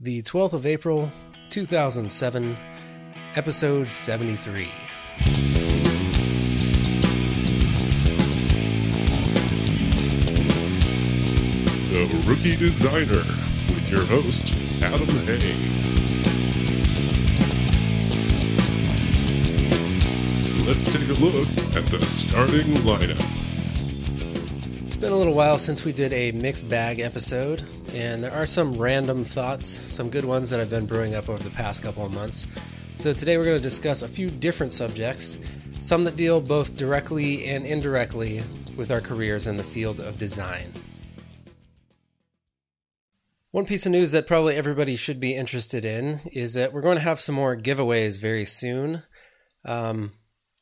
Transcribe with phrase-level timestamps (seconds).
[0.00, 1.10] the 12th of April,
[1.50, 2.56] 2007,
[3.34, 4.70] episode 73.
[11.90, 13.24] The Rookie Designer
[13.74, 15.56] with your host, Adam Hay.
[20.64, 23.20] Let's take a look at the starting lineup.
[24.86, 27.64] It's been a little while since we did a mixed bag episode,
[27.94, 31.42] and there are some random thoughts, some good ones that I've been brewing up over
[31.42, 32.46] the past couple of months.
[32.94, 35.38] So today we're going to discuss a few different subjects,
[35.80, 38.42] some that deal both directly and indirectly
[38.76, 40.72] with our careers in the field of design.
[43.50, 46.98] One piece of news that probably everybody should be interested in is that we're going
[46.98, 49.02] to have some more giveaways very soon.
[49.64, 50.12] Um,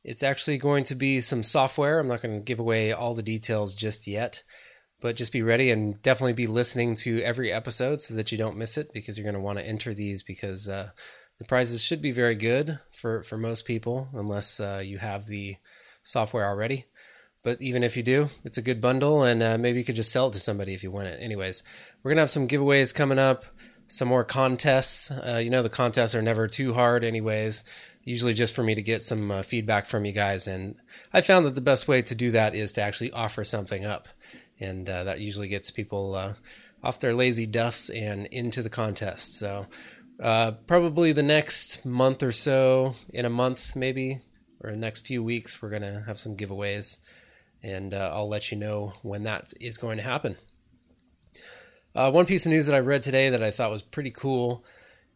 [0.04, 1.98] it's actually going to be some software.
[1.98, 4.44] I'm not going to give away all the details just yet,
[5.00, 8.56] but just be ready and definitely be listening to every episode so that you don't
[8.56, 10.90] miss it because you're going to want to enter these because uh,
[11.38, 15.56] the prizes should be very good for, for most people unless uh, you have the
[16.02, 16.86] software already.
[17.42, 20.10] But even if you do, it's a good bundle, and uh, maybe you could just
[20.10, 21.22] sell it to somebody if you win it.
[21.22, 21.62] Anyways,
[22.02, 23.44] we're gonna have some giveaways coming up,
[23.86, 25.12] some more contests.
[25.12, 27.62] Uh, you know, the contests are never too hard, anyways.
[28.02, 30.74] Usually just for me to get some uh, feedback from you guys, and
[31.12, 34.08] I found that the best way to do that is to actually offer something up,
[34.60, 36.34] and uh, that usually gets people uh,
[36.82, 39.38] off their lazy duffs and into the contest.
[39.38, 39.66] So.
[40.18, 44.22] Uh, probably the next month or so, in a month maybe,
[44.62, 46.96] or the next few weeks, we're gonna have some giveaways
[47.66, 50.36] and uh, I'll let you know when that is going to happen.
[51.94, 54.64] Uh, one piece of news that I read today that I thought was pretty cool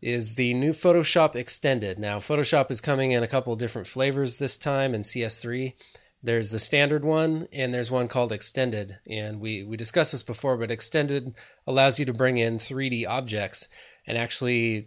[0.02, 1.98] is the new Photoshop Extended.
[1.98, 5.74] Now, Photoshop is coming in a couple different flavors this time in CS3.
[6.22, 8.98] There's the standard one, and there's one called Extended.
[9.08, 11.34] And we, we discussed this before, but Extended
[11.66, 13.68] allows you to bring in 3D objects
[14.06, 14.86] and actually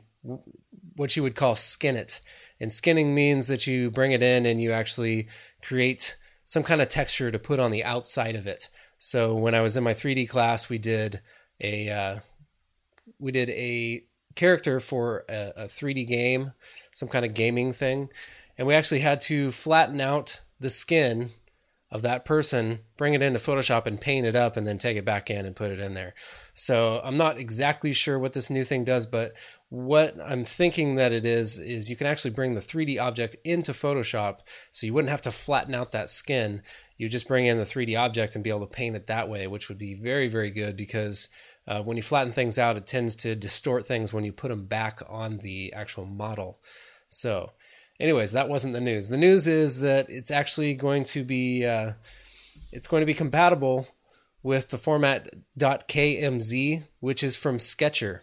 [0.95, 2.21] what you would call skin it.
[2.59, 5.27] And skinning means that you bring it in and you actually
[5.63, 8.69] create some kind of texture to put on the outside of it.
[8.97, 11.21] So when I was in my 3D class, we did
[11.59, 12.19] a uh,
[13.19, 14.03] we did a
[14.35, 16.53] character for a, a 3D game,
[16.91, 18.09] some kind of gaming thing,
[18.57, 21.29] and we actually had to flatten out the skin
[21.91, 25.05] of that person, bring it into Photoshop and paint it up, and then take it
[25.05, 26.15] back in and put it in there.
[26.55, 29.33] So I'm not exactly sure what this new thing does, but
[29.69, 33.73] what I'm thinking that it is is you can actually bring the 3D object into
[33.73, 34.39] Photoshop,
[34.71, 36.63] so you wouldn't have to flatten out that skin.
[36.97, 39.45] You just bring in the 3D object and be able to paint it that way,
[39.45, 41.29] which would be very very good because
[41.67, 44.65] uh, when you flatten things out, it tends to distort things when you put them
[44.65, 46.59] back on the actual model.
[47.07, 47.51] So,
[47.99, 49.09] anyways, that wasn't the news.
[49.09, 51.93] The news is that it's actually going to be uh,
[52.71, 53.87] it's going to be compatible
[54.41, 58.19] with the format .kmz, which is from SketchUp.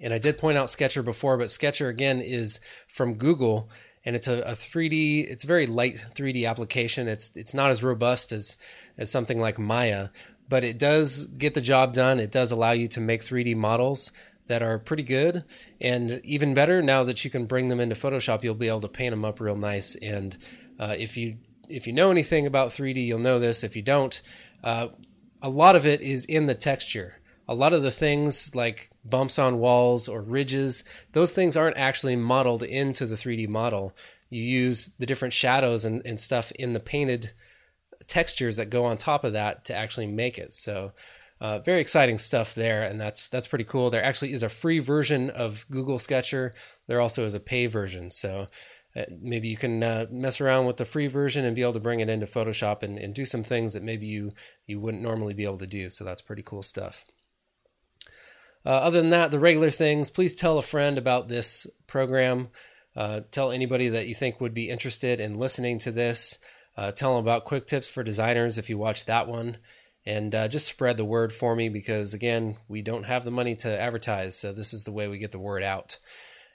[0.00, 3.70] And I did point out SketchUp before, but SketchUp again is from Google,
[4.04, 5.28] and it's a, a 3D.
[5.28, 7.08] It's a very light 3D application.
[7.08, 8.56] It's it's not as robust as
[8.98, 10.08] as something like Maya,
[10.48, 12.20] but it does get the job done.
[12.20, 14.12] It does allow you to make 3D models
[14.46, 15.44] that are pretty good,
[15.80, 18.88] and even better now that you can bring them into Photoshop, you'll be able to
[18.88, 19.96] paint them up real nice.
[19.96, 20.36] And
[20.78, 23.64] uh, if you if you know anything about 3D, you'll know this.
[23.64, 24.20] If you don't,
[24.62, 24.88] uh,
[25.42, 27.16] a lot of it is in the texture
[27.48, 32.16] a lot of the things like bumps on walls or ridges, those things aren't actually
[32.16, 33.94] modeled into the 3D model.
[34.30, 37.32] You use the different shadows and, and stuff in the painted
[38.08, 40.52] textures that go on top of that to actually make it.
[40.52, 40.92] So,
[41.40, 43.90] uh, very exciting stuff there, and that's that's pretty cool.
[43.90, 46.52] There actually is a free version of Google SketchUp.
[46.86, 48.10] There also is a pay version.
[48.10, 48.46] So
[48.96, 51.80] uh, maybe you can uh, mess around with the free version and be able to
[51.80, 54.32] bring it into Photoshop and, and do some things that maybe you
[54.66, 55.90] you wouldn't normally be able to do.
[55.90, 57.04] So that's pretty cool stuff.
[58.64, 62.48] Uh, other than that, the regular things, please tell a friend about this program.
[62.96, 66.38] Uh, tell anybody that you think would be interested in listening to this.
[66.76, 69.58] Uh, tell them about Quick Tips for Designers if you watch that one.
[70.06, 73.56] And uh, just spread the word for me because, again, we don't have the money
[73.56, 74.38] to advertise.
[74.38, 75.98] So this is the way we get the word out.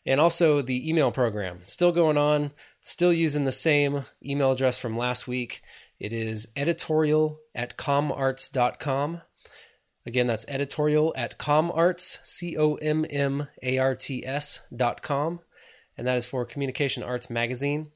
[0.06, 4.98] And also the email program, still going on, still using the same email address from
[4.98, 5.62] last week.
[6.00, 9.22] It is editorial at commarts.com.
[10.06, 15.42] Again, that's editorial at commarts, C O M M A R T S dot com.
[15.96, 17.92] And that is for Communication Arts Magazine.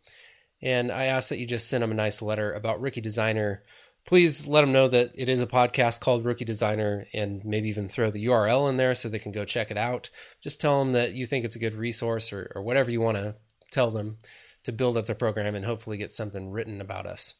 [0.61, 3.63] And I ask that you just send them a nice letter about Rookie Designer.
[4.05, 7.89] Please let them know that it is a podcast called Rookie Designer and maybe even
[7.89, 10.11] throw the URL in there so they can go check it out.
[10.41, 13.17] Just tell them that you think it's a good resource or, or whatever you want
[13.17, 13.35] to
[13.71, 14.17] tell them
[14.63, 17.35] to build up the program and hopefully get something written about us.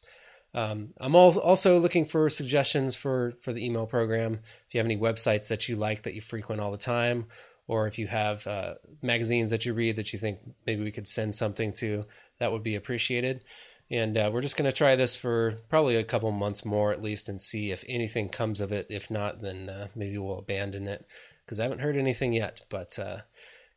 [0.54, 4.40] Um, I'm also looking for suggestions for for the email program.
[4.42, 7.26] If you have any websites that you like that you frequent all the time,
[7.68, 11.06] or if you have uh, magazines that you read that you think maybe we could
[11.06, 12.04] send something to,
[12.38, 13.44] that would be appreciated.
[13.90, 17.02] And uh, we're just going to try this for probably a couple months more at
[17.02, 18.86] least and see if anything comes of it.
[18.90, 21.06] If not, then uh, maybe we'll abandon it
[21.44, 23.18] because I haven't heard anything yet, but uh,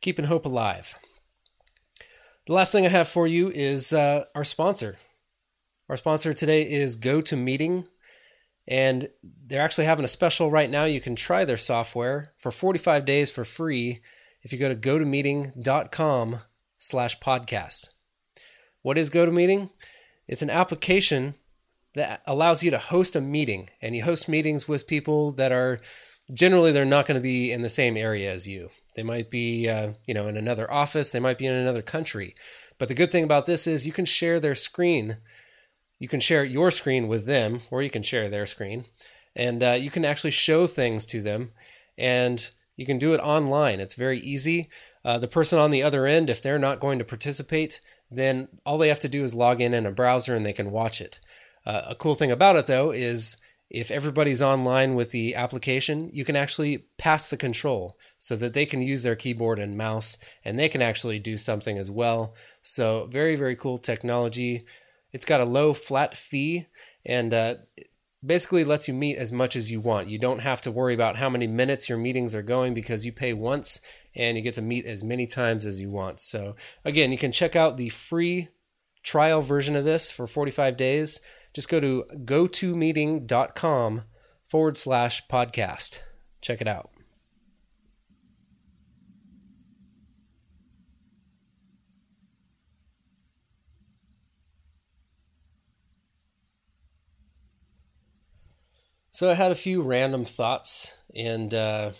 [0.01, 0.95] keeping hope alive.
[2.47, 4.97] The last thing I have for you is uh, our sponsor.
[5.87, 7.87] Our sponsor today is GoToMeeting,
[8.67, 10.85] and they're actually having a special right now.
[10.85, 14.01] You can try their software for 45 days for free
[14.41, 16.39] if you go to gotomeeting.com
[16.79, 17.89] slash podcast.
[18.81, 19.69] What is GoToMeeting?
[20.29, 21.33] It's an application
[21.95, 25.81] that allows you to host a meeting, and you host meetings with people that are
[26.31, 28.69] generally they're not going to be in the same area as you.
[28.95, 31.09] They might be, uh, you know, in another office.
[31.09, 32.35] They might be in another country.
[32.77, 35.17] But the good thing about this is you can share their screen.
[35.97, 38.85] You can share your screen with them, or you can share their screen,
[39.35, 41.53] and uh, you can actually show things to them,
[41.97, 43.79] and you can do it online.
[43.79, 44.69] It's very easy.
[45.03, 47.81] Uh, the person on the other end, if they're not going to participate,
[48.11, 50.71] then all they have to do is log in in a browser and they can
[50.71, 51.19] watch it.
[51.65, 53.37] Uh, a cool thing about it, though, is
[53.69, 58.65] if everybody's online with the application, you can actually pass the control so that they
[58.65, 62.33] can use their keyboard and mouse and they can actually do something as well.
[62.63, 64.63] So, very, very cool technology.
[65.13, 66.65] It's got a low flat fee
[67.05, 67.55] and uh,
[68.25, 70.07] basically lets you meet as much as you want.
[70.07, 73.11] You don't have to worry about how many minutes your meetings are going because you
[73.11, 73.81] pay once
[74.15, 76.19] and you get to meet as many times as you want.
[76.19, 78.49] So, again, you can check out the free
[79.03, 81.21] trial version of this for 45 days
[81.53, 84.03] just go to gotomeeting.com
[84.47, 86.01] forward slash podcast.
[86.41, 86.91] Check it out.
[99.19, 101.91] So I had a few random thoughts, and uh,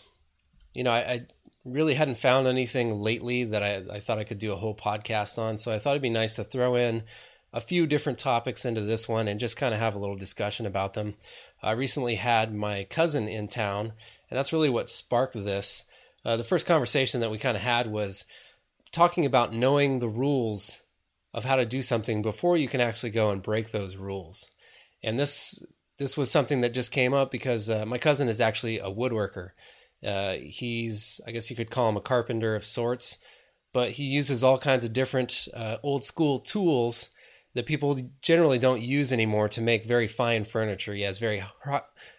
[0.74, 1.28] you know, I, I,
[1.66, 5.38] really hadn't found anything lately that I, I thought I could do a whole podcast
[5.38, 5.58] on.
[5.58, 7.04] So I thought it'd be nice to throw in
[7.52, 10.66] a few different topics into this one and just kind of have a little discussion
[10.66, 11.16] about them.
[11.62, 13.92] I recently had my cousin in town,
[14.30, 15.84] and that's really what sparked this.
[16.24, 18.24] Uh, the first conversation that we kind of had was
[18.94, 20.84] talking about knowing the rules
[21.34, 24.52] of how to do something before you can actually go and break those rules.
[25.04, 25.62] And this
[26.00, 29.52] this was something that just came up because uh, my cousin is actually a woodworker.
[30.04, 33.18] Uh, he's I guess you could call him a carpenter of sorts,
[33.74, 37.10] but he uses all kinds of different uh, old school tools
[37.54, 40.94] that people generally don't use anymore to make very fine furniture.
[40.94, 41.44] He has very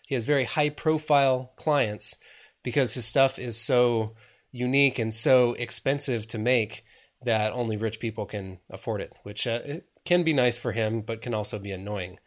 [0.07, 2.17] he has very high profile clients
[2.63, 4.15] because his stuff is so
[4.53, 6.85] unique and so expensive to make
[7.23, 11.03] that only rich people can afford it, which uh, it can be nice for him,
[11.03, 12.19] but can also be annoying.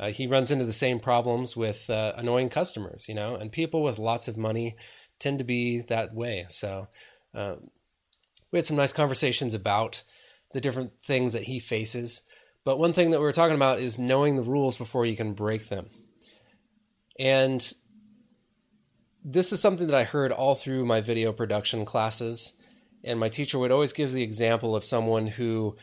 [0.00, 3.82] Uh, he runs into the same problems with uh, annoying customers, you know, and people
[3.82, 4.74] with lots of money
[5.18, 6.46] tend to be that way.
[6.48, 6.88] So
[7.34, 7.56] uh,
[8.50, 10.02] we had some nice conversations about
[10.54, 12.22] the different things that he faces.
[12.64, 15.34] But one thing that we were talking about is knowing the rules before you can
[15.34, 15.90] break them.
[17.18, 17.70] And
[19.22, 22.54] this is something that I heard all through my video production classes.
[23.04, 25.76] And my teacher would always give the example of someone who,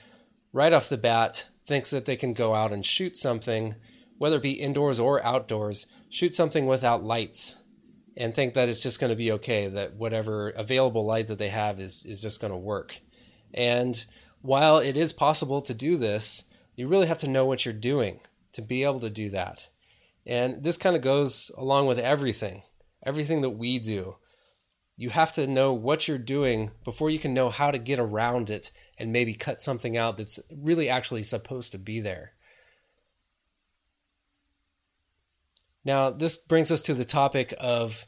[0.51, 3.75] right off the bat, thinks that they can go out and shoot something,
[4.17, 7.57] whether it be indoors or outdoors, shoot something without lights
[8.15, 11.49] and think that it's just going to be okay, that whatever available light that they
[11.49, 12.99] have is, is just going to work.
[13.53, 14.03] And
[14.41, 16.45] while it is possible to do this,
[16.75, 18.19] you really have to know what you're doing
[18.53, 19.69] to be able to do that.
[20.25, 22.63] And this kind of goes along with everything,
[23.05, 24.17] everything that we do.
[24.95, 28.49] You have to know what you're doing before you can know how to get around
[28.49, 32.33] it and maybe cut something out that's really actually supposed to be there.
[35.87, 38.07] Now, this brings us to the topic of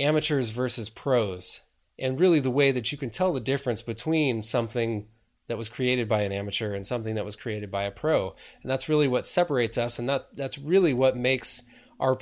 [0.00, 1.60] amateurs versus pros,
[1.98, 5.06] and really the way that you can tell the difference between something
[5.48, 8.34] that was created by an amateur and something that was created by a pro.
[8.62, 11.62] And that's really what separates us and that that's really what makes
[12.00, 12.18] our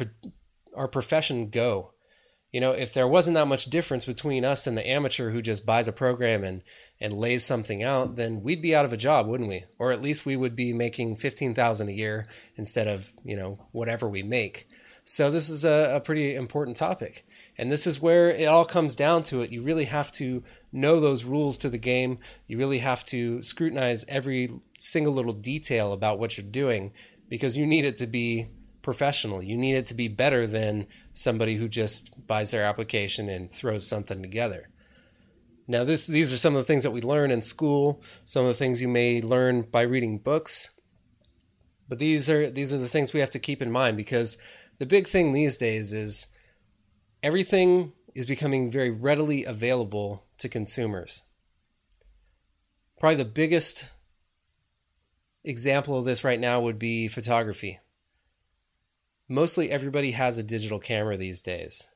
[0.75, 1.94] our profession go.
[2.55, 5.67] You know, if there wasn't that much difference between us and the amateur who just
[5.67, 6.63] buys a program and
[7.01, 9.65] and lays something out, then we'd be out of a job, wouldn't we?
[9.77, 14.09] Or at least we would be making 15,000 a year instead of, you know, whatever
[14.09, 14.69] we make.
[15.03, 17.27] So this is a, a pretty important topic.
[17.59, 19.51] And this is where it all comes down to it.
[19.51, 22.21] You really have to know those rules to the game.
[22.47, 26.93] You really have to scrutinize every single little detail about what you're doing
[27.29, 28.47] because you need it to be
[28.85, 29.43] professional.
[29.43, 33.89] You need it to be better than somebody who just buys their application and throws
[33.89, 34.69] something together.
[35.67, 38.49] Now, this, these are some of the things that we learn in school, some of
[38.49, 40.71] the things you may learn by reading books.
[41.89, 44.39] But these are these are the things we have to keep in mind because
[44.79, 46.29] the big thing these days is
[47.23, 51.25] everything is becoming very readily available to consumers.
[52.99, 53.91] Probably the biggest
[55.45, 57.81] example of this right now would be photography.
[59.29, 61.89] Mostly everybody has a digital camera these days.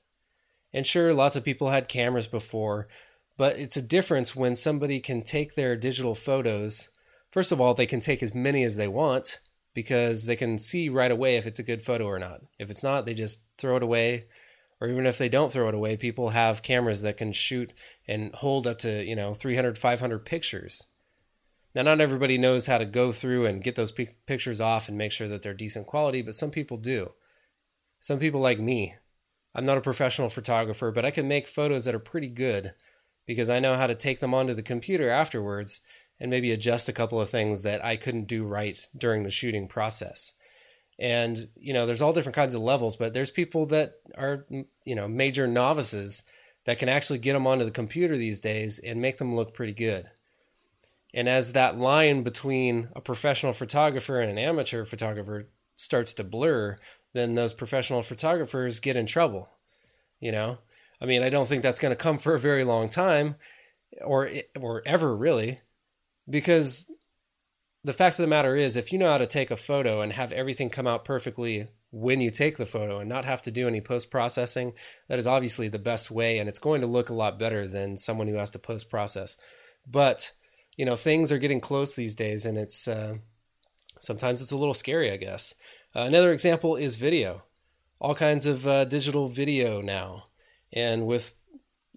[0.73, 2.89] And sure, lots of people had cameras before,
[3.37, 6.89] but it's a difference when somebody can take their digital photos.
[7.31, 9.41] First of all, they can take as many as they want
[9.75, 12.41] because they can see right away if it's a good photo or not.
[12.59, 14.27] If it's not, they just throw it away.
[14.81, 17.73] Or even if they don't throw it away, people have cameras that can shoot
[18.07, 20.87] and hold up to, you know, 300, 500 pictures.
[21.75, 24.97] Now, not everybody knows how to go through and get those p- pictures off and
[24.97, 27.13] make sure that they're decent quality, but some people do.
[27.99, 28.95] Some people like me.
[29.55, 32.75] I'm not a professional photographer, but I can make photos that are pretty good
[33.27, 35.81] because I know how to take them onto the computer afterwards
[36.21, 39.69] and maybe adjust a couple of things that I couldn't do right during the shooting
[39.69, 40.35] process.
[40.99, 44.47] And, you know, there's all different kinds of levels, but there's people that are,
[44.85, 46.25] you know, major novices
[46.65, 49.73] that can actually get them onto the computer these days and make them look pretty
[49.73, 50.11] good.
[51.15, 56.79] And as that line between a professional photographer and an amateur photographer starts to blur,
[57.19, 59.51] then those professional photographers get in trouble.
[60.21, 60.59] You know,
[61.01, 63.37] I mean, I don't think that's going to come for a very long time,
[64.03, 65.61] or or ever really,
[66.29, 66.91] because
[67.85, 70.13] the fact of the matter is, if you know how to take a photo and
[70.13, 73.67] have everything come out perfectly when you take the photo and not have to do
[73.67, 74.75] any post processing,
[75.09, 77.97] that is obviously the best way, and it's going to look a lot better than
[77.97, 79.37] someone who has to post process.
[79.87, 80.33] But
[80.77, 83.17] you know, things are getting close these days, and it's uh,
[83.99, 85.55] sometimes it's a little scary, I guess.
[85.99, 87.43] Uh, another example is video.
[88.01, 90.27] All kinds of uh, digital video now,
[90.73, 91.35] and with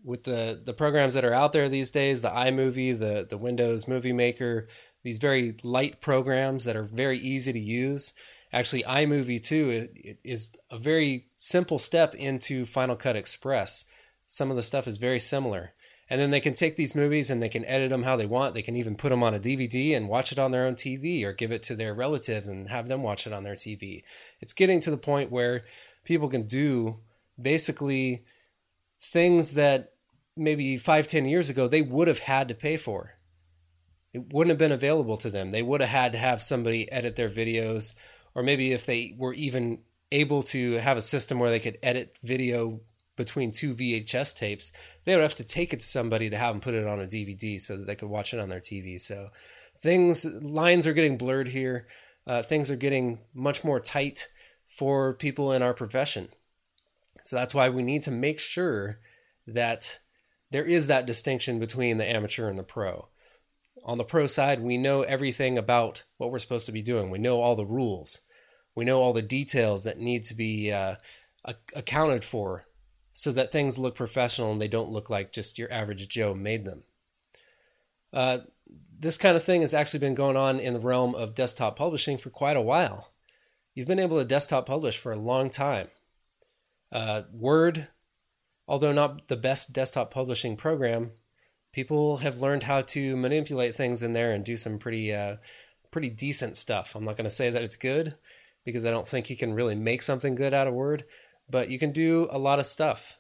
[0.04, 3.88] with the the programs that are out there these days, the iMovie, the the Windows
[3.88, 4.68] Movie Maker,
[5.04, 8.14] these very light programs that are very easy to use.
[8.52, 9.88] Actually, iMovie too
[10.24, 13.86] is a very simple step into Final Cut Express.
[14.26, 15.74] Some of the stuff is very similar
[16.12, 18.54] and then they can take these movies and they can edit them how they want.
[18.54, 21.24] They can even put them on a DVD and watch it on their own TV
[21.24, 24.04] or give it to their relatives and have them watch it on their TV.
[24.42, 25.64] It's getting to the point where
[26.04, 26.98] people can do
[27.42, 28.26] basically
[29.02, 29.94] things that
[30.36, 33.14] maybe five, ten years ago they would have had to pay for.
[34.12, 35.52] It wouldn't have been available to them.
[35.52, 37.96] They would have had to have somebody edit their videos,
[38.36, 39.80] or maybe if they were even
[40.12, 42.82] able to have a system where they could edit video
[43.16, 44.72] between two VHS tapes,
[45.04, 47.06] they would have to take it to somebody to have them put it on a
[47.06, 49.00] DVD so that they could watch it on their TV.
[49.00, 49.30] So
[49.82, 51.86] things lines are getting blurred here.
[52.26, 54.28] Uh, things are getting much more tight
[54.68, 56.30] for people in our profession.
[57.24, 59.00] So that's why we need to make sure
[59.48, 60.00] that
[60.52, 63.08] there is that distinction between the amateur and the pro.
[63.84, 67.10] On the pro side, we know everything about what we're supposed to be doing.
[67.10, 68.22] We know all the rules.
[68.76, 70.96] We know all the details that need to be uh,
[71.76, 72.66] accounted for
[73.22, 76.66] so that things look professional and they don't look like just your average Joe made
[76.66, 76.82] them.
[78.12, 78.40] Uh,
[79.00, 82.18] this kind of thing has actually been going on in the realm of desktop publishing
[82.18, 83.12] for quite a while.
[83.76, 85.90] You've been able to desktop publish for a long time.
[86.92, 87.90] Uh, Word,
[88.68, 91.12] although not the best desktop publishing program,
[91.72, 95.36] people have learned how to manipulate things in there and do some pretty, uh,
[95.92, 96.96] pretty decent stuff.
[96.96, 98.16] I'm not going to say that it's good
[98.66, 101.06] because I don't think you can really make something good out of Word,
[101.52, 103.20] but you can do a lot of stuff.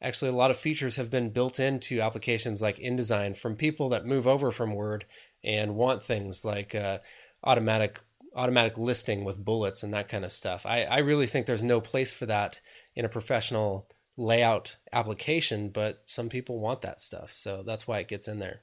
[0.00, 4.06] Actually, a lot of features have been built into applications like InDesign from people that
[4.06, 5.04] move over from Word
[5.42, 6.98] and want things like uh,
[7.42, 8.00] automatic
[8.36, 10.64] automatic listing with bullets and that kind of stuff.
[10.64, 12.60] I, I really think there's no place for that
[12.94, 18.08] in a professional layout application, but some people want that stuff, so that's why it
[18.08, 18.60] gets in there.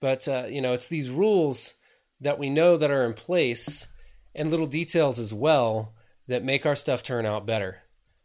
[0.00, 1.76] But uh, you know, it's these rules
[2.20, 3.88] that we know that are in place
[4.34, 5.94] and little details as well
[6.32, 7.82] that make our stuff turn out better.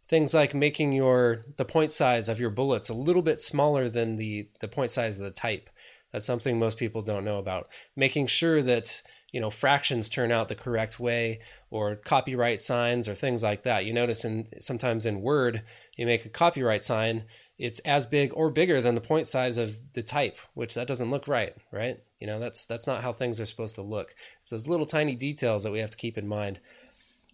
[0.07, 4.15] Things like making your the point size of your bullets a little bit smaller than
[4.15, 5.69] the the point size of the type.
[6.11, 7.67] That's something most people don't know about.
[7.95, 13.15] Making sure that you know fractions turn out the correct way or copyright signs or
[13.15, 13.85] things like that.
[13.85, 15.63] You notice in sometimes in Word
[15.97, 17.25] you make a copyright sign
[17.57, 21.09] it's as big or bigger than the point size of the type, which that doesn't
[21.09, 21.97] look right, right?
[22.19, 24.13] You know, that's that's not how things are supposed to look.
[24.41, 26.59] It's those little tiny details that we have to keep in mind.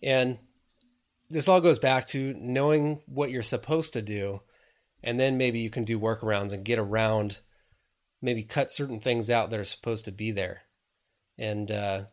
[0.01, 0.37] And
[1.29, 4.41] this all goes back to knowing what you're supposed to do,
[5.03, 7.39] and then maybe you can do workarounds and get around,
[8.21, 10.63] maybe cut certain things out that are supposed to be there.
[11.37, 12.03] And uh,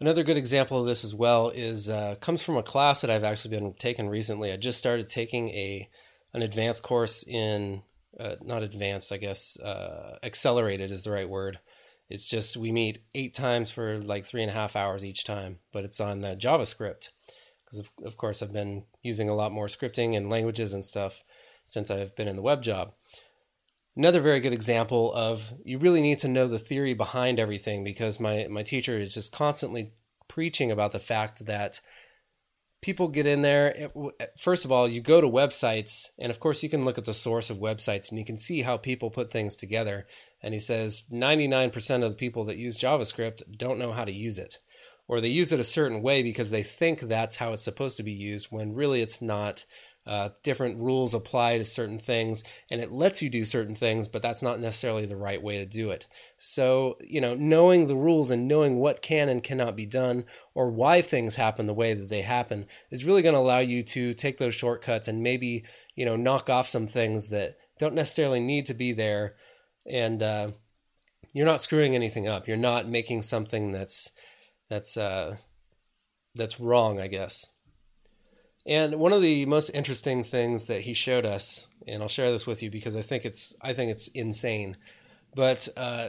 [0.00, 3.24] another good example of this as well is uh, comes from a class that I've
[3.24, 4.52] actually been taking recently.
[4.52, 5.88] I just started taking a
[6.34, 7.82] an advanced course in
[8.18, 11.58] uh, not advanced, I guess uh, accelerated is the right word.
[12.08, 15.58] It's just we meet eight times for like three and a half hours each time,
[15.72, 17.08] but it's on uh, JavaScript
[17.72, 21.22] because of, of course I've been using a lot more scripting and languages and stuff.
[21.64, 22.92] since I've been in the web job.
[23.96, 28.18] Another very good example of you really need to know the theory behind everything because
[28.18, 29.92] my, my teacher is just constantly
[30.28, 31.80] preaching about the fact that
[32.80, 33.90] people get in there.
[34.36, 37.14] First of all, you go to websites, and of course, you can look at the
[37.14, 40.06] source of websites and you can see how people put things together.
[40.42, 44.38] And he says 99% of the people that use JavaScript don't know how to use
[44.38, 44.58] it,
[45.08, 48.02] or they use it a certain way because they think that's how it's supposed to
[48.02, 49.64] be used, when really it's not.
[50.04, 52.42] Uh, different rules apply to certain things
[52.72, 55.64] and it lets you do certain things but that's not necessarily the right way to
[55.64, 59.86] do it so you know knowing the rules and knowing what can and cannot be
[59.86, 63.60] done or why things happen the way that they happen is really going to allow
[63.60, 65.62] you to take those shortcuts and maybe
[65.94, 69.36] you know knock off some things that don't necessarily need to be there
[69.86, 70.50] and uh,
[71.32, 74.10] you're not screwing anything up you're not making something that's
[74.72, 75.36] that's uh,
[76.34, 77.52] that's wrong i guess
[78.66, 82.46] and one of the most interesting things that he showed us, and I'll share this
[82.46, 84.76] with you because I think it's I think it's insane.
[85.34, 86.08] But uh,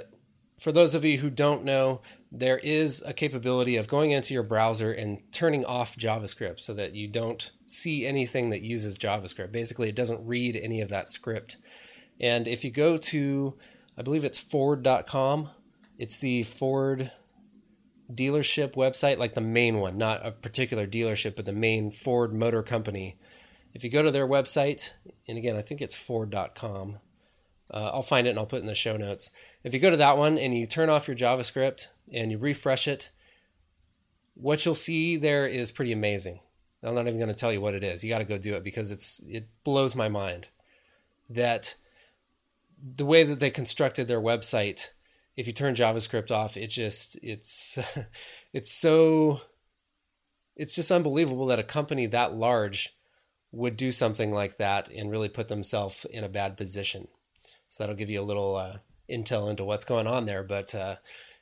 [0.59, 2.01] for those of you who don't know,
[2.31, 6.93] there is a capability of going into your browser and turning off JavaScript so that
[6.93, 9.51] you don't see anything that uses JavaScript.
[9.51, 11.57] Basically, it doesn't read any of that script.
[12.19, 13.55] And if you go to,
[13.97, 15.49] I believe it's Ford.com,
[15.97, 17.11] it's the Ford
[18.11, 22.63] dealership website, like the main one, not a particular dealership, but the main Ford Motor
[22.63, 23.17] Company.
[23.73, 24.91] If you go to their website,
[25.27, 26.99] and again, I think it's Ford.com,
[27.71, 29.31] uh, I'll find it and I'll put it in the show notes.
[29.63, 32.87] If you go to that one and you turn off your JavaScript and you refresh
[32.87, 33.09] it,
[34.35, 36.39] what you'll see there is pretty amazing.
[36.83, 38.03] I'm not even going to tell you what it is.
[38.03, 40.49] You got to go do it because it's it blows my mind
[41.29, 41.75] that
[42.95, 44.89] the way that they constructed their website
[45.35, 47.79] if you turn JavaScript off, it just it's
[48.53, 49.41] it's so
[50.55, 52.95] it's just unbelievable that a company that large
[53.51, 57.07] would do something like that and really put themselves in a bad position.
[57.67, 58.77] So that'll give you a little uh,
[59.09, 60.97] intel into what's going on there, but uh,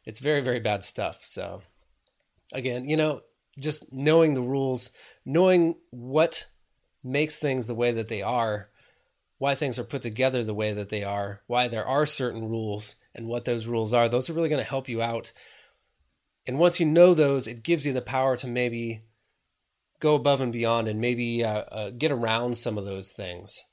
[0.05, 1.21] it's very very bad stuff.
[1.23, 1.61] So
[2.53, 3.21] again, you know,
[3.59, 4.91] just knowing the rules,
[5.25, 6.47] knowing what
[7.03, 8.69] makes things the way that they are,
[9.41, 12.95] why things are put together the way that they are, why there are certain rules
[13.15, 15.33] and what those rules are, those are really going to help you out.
[16.45, 19.01] And once you know those, it gives you the power to maybe
[19.99, 23.63] go above and beyond and maybe uh, uh, get around some of those things.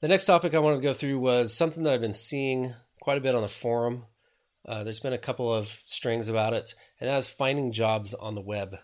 [0.00, 3.18] The next topic I wanted to go through was something that I've been seeing quite
[3.18, 4.06] a bit on the forum.
[4.66, 8.34] Uh, there's been a couple of strings about it, and that is finding jobs on
[8.34, 8.74] the web.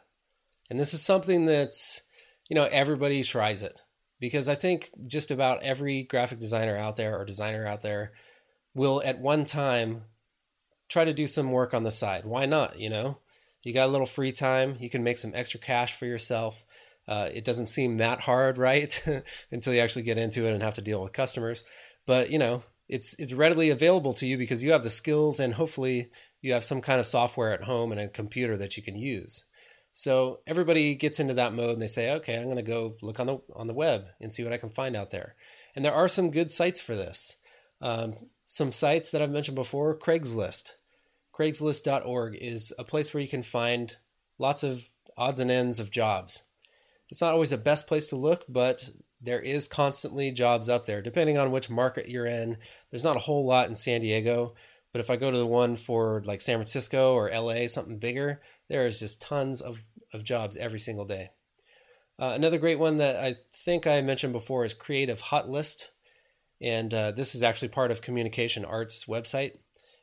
[0.70, 2.02] And this is something that's,
[2.50, 3.80] you know, everybody tries it
[4.18, 8.12] because I think just about every graphic designer out there or designer out there
[8.74, 10.02] will at one time
[10.88, 12.26] try to do some work on the side.
[12.26, 12.78] Why not?
[12.78, 13.20] You know,
[13.62, 16.64] you got a little free time, you can make some extra cash for yourself.
[17.06, 19.02] Uh, it doesn't seem that hard, right?
[19.52, 21.62] Until you actually get into it and have to deal with customers.
[22.04, 25.54] But you know, it's it's readily available to you because you have the skills and
[25.54, 26.10] hopefully
[26.42, 29.44] you have some kind of software at home and a computer that you can use.
[29.92, 33.18] So everybody gets into that mode and they say, okay, I'm going to go look
[33.18, 35.34] on the on the web and see what I can find out there.
[35.74, 37.38] And there are some good sites for this.
[37.80, 40.72] Um, some sites that I've mentioned before, Craigslist.
[41.36, 43.96] Craigslist.org is a place where you can find
[44.38, 46.44] lots of odds and ends of jobs.
[47.08, 51.02] It's not always the best place to look, but there is constantly jobs up there,
[51.02, 52.56] depending on which market you're in.
[52.90, 54.54] There's not a whole lot in San Diego,
[54.92, 58.40] but if I go to the one for like San Francisco or LA, something bigger,
[58.70, 59.82] there is just tons of,
[60.14, 61.30] of jobs every single day.
[62.18, 65.90] Uh, another great one that I think I mentioned before is Creative Hot List.
[66.60, 69.56] And uh, this is actually part of Communication Arts website.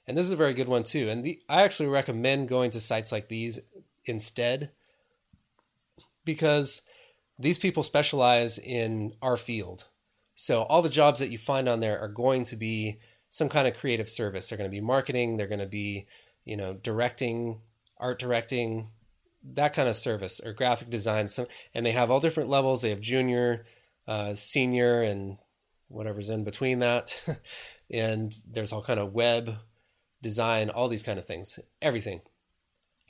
[0.06, 1.10] And this is a very good one too.
[1.10, 3.60] And the, I actually recommend going to sites like these
[4.06, 4.72] instead
[6.26, 6.82] because
[7.40, 9.88] these people specialize in our field.
[10.36, 13.00] So all the jobs that you find on there are going to be
[13.30, 14.50] some kind of creative service.
[14.50, 16.06] They're going to be marketing, they're going to be,
[16.44, 17.62] you know, directing,
[18.00, 18.90] art directing,
[19.54, 21.28] that kind of service or graphic design.
[21.28, 22.82] So, and they have all different levels.
[22.82, 23.66] They have junior,
[24.08, 25.38] uh, senior, and
[25.88, 27.22] whatever's in between that.
[27.92, 29.52] and there's all kind of web
[30.22, 32.22] design, all these kind of things, everything.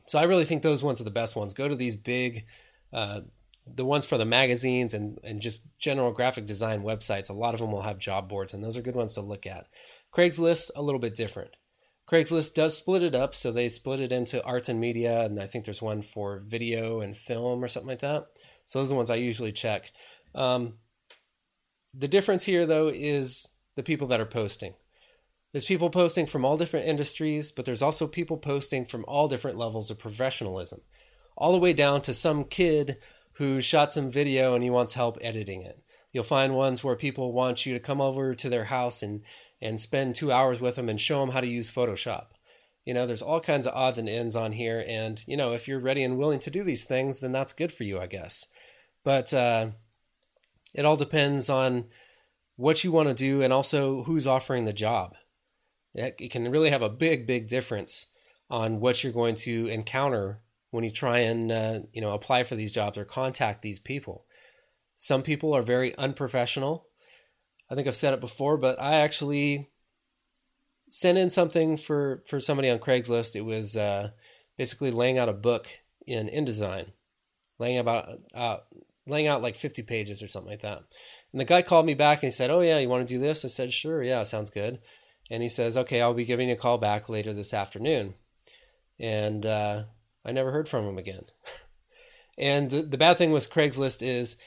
[0.06, 1.54] So I really think those ones are the best ones.
[1.54, 2.46] Go to these big,
[2.94, 3.22] uh,
[3.66, 7.30] the ones for the magazines and, and just general graphic design websites.
[7.30, 9.46] A lot of them will have job boards, and those are good ones to look
[9.46, 9.68] at.
[10.14, 11.52] Craigslist, a little bit different.
[12.10, 15.48] Craigslist does split it up, so they split it into arts and media, and I
[15.48, 18.28] think there's one for video and film or something like that.
[18.66, 19.92] So those are the ones I usually check.
[20.34, 20.76] Um,
[21.94, 24.74] the difference here, though, is the people that are posting.
[25.52, 29.58] There's people posting from all different industries, but there's also people posting from all different
[29.58, 30.82] levels of professionalism,
[31.36, 32.98] all the way down to some kid
[33.34, 35.82] who shot some video and he wants help editing it.
[36.12, 39.22] You'll find ones where people want you to come over to their house and
[39.62, 42.28] and spend two hours with them and show them how to use Photoshop.
[42.86, 45.68] You know, there's all kinds of odds and ends on here, and you know, if
[45.68, 48.48] you're ready and willing to do these things, then that's good for you, I guess.
[49.04, 49.72] But uh,
[50.74, 51.86] it all depends on
[52.56, 55.16] what you want to do and also who's offering the job.
[55.94, 58.08] It can really have a big, big difference
[58.50, 60.42] on what you're going to encounter
[60.72, 64.26] when you try and uh, you know apply for these jobs or contact these people.
[64.98, 66.87] Some people are very unprofessional.
[67.70, 69.70] I think I've said it before, but I actually
[70.90, 73.36] sent in something for for somebody on Craigslist.
[73.36, 74.12] It was uh,
[74.58, 75.68] basically laying out a book
[76.06, 76.92] in InDesign,
[77.60, 78.58] laying about uh,
[79.06, 80.84] laying out like 50 pages or something like that.
[81.32, 83.20] And the guy called me back and he said, "Oh yeah, you want to do
[83.20, 84.80] this?" I said, "Sure, yeah, sounds good."
[85.30, 88.16] And he says, "Okay, I'll be giving you a call back later this afternoon."
[89.00, 89.84] And uh,
[90.26, 91.26] I never heard from him again.
[92.38, 94.38] and the, the bad thing with Craigslist is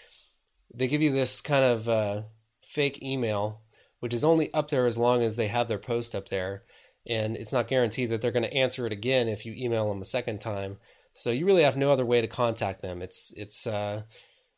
[0.72, 2.22] they give you this kind of uh,
[2.70, 3.62] fake email,
[3.98, 6.62] which is only up there as long as they have their post up there.
[7.06, 10.00] And it's not guaranteed that they're going to answer it again if you email them
[10.00, 10.78] a second time.
[11.12, 13.02] So you really have no other way to contact them.
[13.02, 14.02] It's it's uh,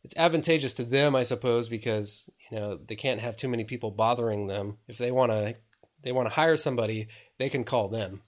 [0.05, 3.90] it's advantageous to them, I suppose, because you know they can't have too many people
[3.90, 4.77] bothering them.
[4.87, 5.55] If they want to
[6.03, 8.22] they want to hire somebody, they can call them.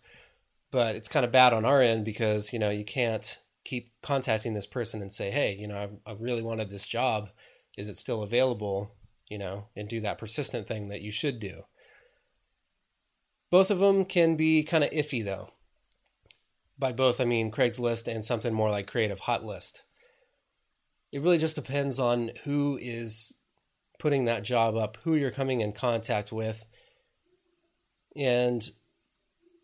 [0.71, 4.55] But it's kind of bad on our end because you know you can't keep contacting
[4.55, 7.29] this person and say, hey, you know, I, I really wanted this job
[7.77, 8.95] is it still available
[9.29, 11.63] you know and do that persistent thing that you should do.
[13.51, 15.51] Both of them can be kind of iffy though.
[16.79, 19.83] By both i mean craigslist and something more like creative hot list.
[21.13, 23.35] It really just depends on who is
[24.01, 26.67] putting that job up who you're coming in contact with.
[28.17, 28.63] And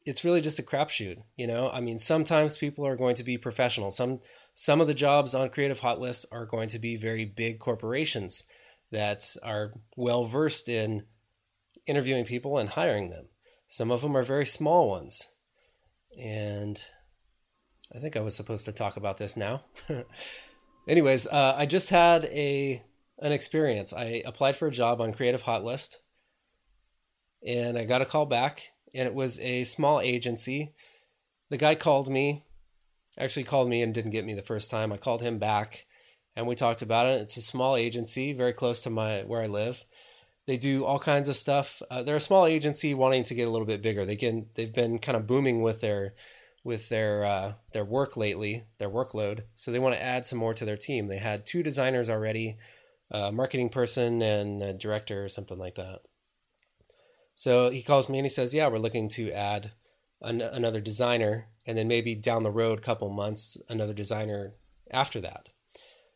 [0.07, 1.71] it's really just a crapshoot you know?
[1.71, 3.91] I mean sometimes people are going to be professional.
[3.91, 4.21] Some
[4.55, 8.45] some of the jobs on Creative Hot List are going to be very big corporations
[8.91, 11.05] that are well versed in
[11.87, 13.27] interviewing people and hiring them.
[13.67, 15.29] Some of them are very small ones.
[16.19, 16.83] And
[17.95, 19.65] I think I was supposed to talk about this now.
[20.89, 22.83] Anyways, uh, I just had a
[23.19, 23.93] an experience.
[23.93, 26.01] I applied for a job on Creative Hot List
[27.47, 30.73] and I got a call back and it was a small agency.
[31.51, 32.45] The guy called me
[33.19, 34.93] actually called me and didn't get me the first time.
[34.93, 35.87] I called him back
[36.41, 37.21] and we talked about it.
[37.21, 39.85] It's a small agency, very close to my where I live.
[40.47, 41.83] They do all kinds of stuff.
[41.91, 44.07] Uh, they're a small agency wanting to get a little bit bigger.
[44.07, 46.15] They can they've been kind of booming with their
[46.65, 49.43] with their uh, their work lately, their workload.
[49.55, 51.09] So they want to add some more to their team.
[51.09, 52.57] They had two designers already,
[53.11, 55.99] a marketing person and a director or something like that.
[57.35, 59.73] So he calls me and he says, "Yeah, we're looking to add
[60.23, 64.55] an- another designer and then maybe down the road, couple months, another designer
[64.91, 65.51] after that.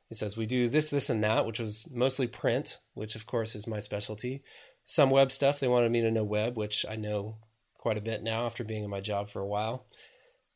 [0.08, 3.54] He says we do this, this, and that, which was mostly print, which of course
[3.54, 4.42] is my specialty.
[4.84, 5.60] Some web stuff.
[5.60, 7.38] They wanted me to know web, which I know
[7.78, 9.86] quite a bit now after being in my job for a while.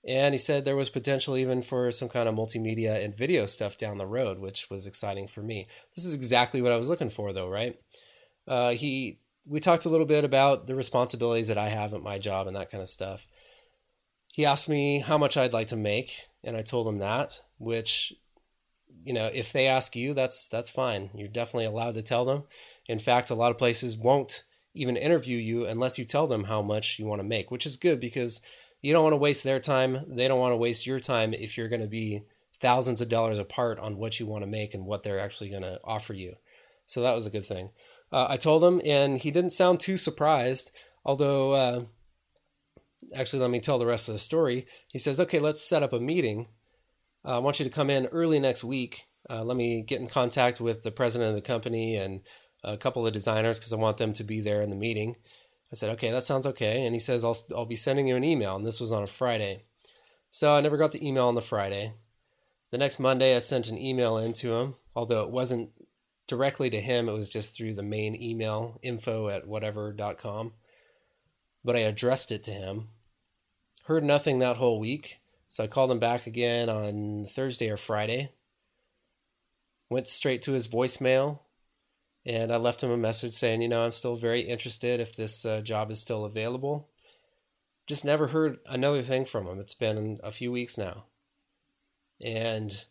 [0.07, 3.77] And he said there was potential even for some kind of multimedia and video stuff
[3.77, 5.67] down the road, which was exciting for me.
[5.97, 7.79] This is exactly what I was looking for, though, right?
[8.47, 12.19] Uh, he we talked a little bit about the responsibilities that I have at my
[12.19, 13.27] job and that kind of stuff
[14.39, 18.13] he asked me how much I'd like to make, and I told him that, which
[19.05, 21.11] you know, if they ask you, that's that's fine.
[21.15, 22.45] You're definitely allowed to tell them.
[22.87, 26.63] In fact, a lot of places won't even interview you unless you tell them how
[26.63, 28.41] much you want to make, which is good because
[28.81, 30.05] you don't want to waste their time.
[30.09, 32.23] They don't want to waste your time if you're going to be
[32.61, 35.63] thousands of dollars apart on what you want to make and what they're actually going
[35.63, 36.35] to offer you.
[36.87, 37.71] So that was a good thing.
[38.11, 40.71] Uh, I told him, and he didn't sound too surprised,
[41.05, 41.85] although uh,
[43.15, 44.67] actually, let me tell the rest of the story.
[44.89, 46.49] He says, okay, let's set up a meeting.
[47.24, 49.04] Uh, I want you to come in early next week.
[49.28, 52.20] Uh, let me get in contact with the president of the company and
[52.64, 55.16] a couple of designers because I want them to be there in the meeting.
[55.72, 56.85] I said, okay, that sounds okay.
[56.85, 58.57] And he says, I'll, I'll be sending you an email.
[58.57, 59.64] And this was on a Friday.
[60.31, 61.92] So I never got the email on the Friday.
[62.70, 65.70] The next Monday, I sent an email in to him, although it wasn't
[66.26, 70.52] directly to him, it was just through the main email, info at whatever.com
[71.64, 72.88] but I addressed it to him.
[73.85, 78.33] Heard nothing that whole week, so I called him back again on Thursday or Friday.
[79.89, 81.41] Went straight to his voicemail,
[82.27, 85.47] and I left him a message saying, you know, I'm still very interested if this
[85.47, 86.91] uh, job is still available.
[87.87, 89.59] Just never heard another thing from him.
[89.59, 91.05] It's been a few weeks now.
[92.23, 92.85] And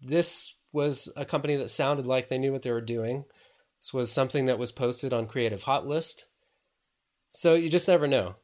[0.00, 3.24] this was a company that sounded like they knew what they were doing.
[3.80, 6.26] This was something that was posted on Creative Hot List.
[7.32, 8.36] So you just never know.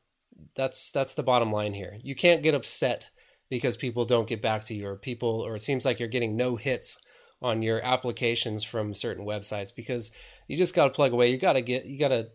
[0.57, 1.98] That's that's the bottom line here.
[2.03, 3.11] You can't get upset
[3.52, 6.34] because people don't get back to you or people or it seems like you're getting
[6.34, 6.96] no hits
[7.42, 10.10] on your applications from certain websites because
[10.48, 11.30] you just got to plug away.
[11.30, 12.30] You got to get you got to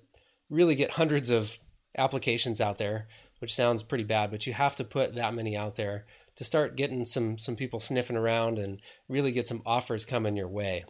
[0.47, 1.58] really get hundreds of
[1.97, 3.08] applications out there,
[3.39, 6.77] which sounds pretty bad, but you have to put that many out there to start
[6.77, 10.86] getting some some people sniffing around and really get some offers coming your way.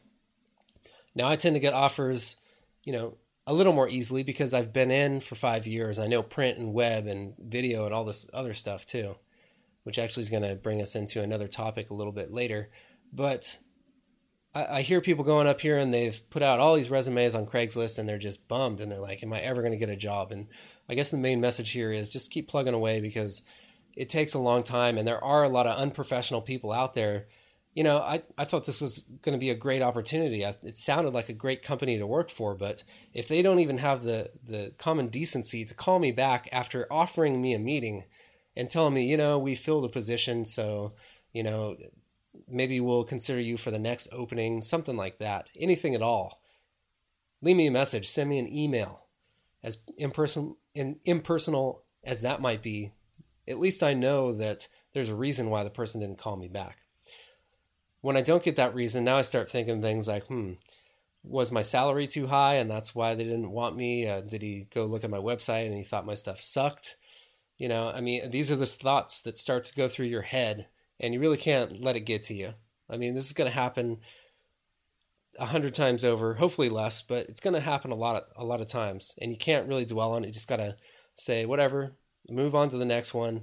[1.15, 2.35] Now I tend to get offers,
[2.83, 5.99] you know, a little more easily because I've been in for 5 years.
[5.99, 9.15] I know print and web and video and all this other stuff too,
[9.87, 12.67] which actually is going to bring us into another topic a little bit later.
[13.13, 13.57] But
[14.53, 17.45] I, I hear people going up here and they've put out all these resumes on
[17.45, 19.95] Craigslist and they're just bummed and they're like, "Am I ever going to get a
[19.95, 20.47] job?" And
[20.89, 23.43] I guess the main message here is just keep plugging away because
[23.95, 27.27] it takes a long time and there are a lot of unprofessional people out there.
[27.73, 30.45] You know, I, I thought this was going to be a great opportunity.
[30.45, 33.77] I, it sounded like a great company to work for, but if they don't even
[33.77, 38.03] have the, the common decency to call me back after offering me a meeting
[38.57, 40.93] and telling me, you know, we filled a position, so,
[41.31, 41.77] you know,
[42.49, 45.51] maybe we'll consider you for the next opening, something like that.
[45.55, 46.41] Anything at all.
[47.39, 49.05] Leave me a message, send me an email.
[49.61, 50.57] As impersonal,
[51.05, 52.93] impersonal as that might be,
[53.47, 56.79] at least I know that there's a reason why the person didn't call me back.
[58.01, 60.53] When I don't get that reason, now I start thinking things like, hmm,
[61.23, 64.07] was my salary too high and that's why they didn't want me?
[64.07, 66.95] Uh, did he go look at my website and he thought my stuff sucked?
[67.57, 70.67] You know, I mean, these are the thoughts that start to go through your head
[70.99, 72.53] and you really can't let it get to you.
[72.89, 73.99] I mean, this is going to happen
[75.39, 78.45] a hundred times over, hopefully less, but it's going to happen a lot, of, a
[78.45, 80.27] lot of times, and you can't really dwell on it.
[80.27, 80.75] You just got to
[81.13, 81.95] say whatever,
[82.29, 83.41] move on to the next one,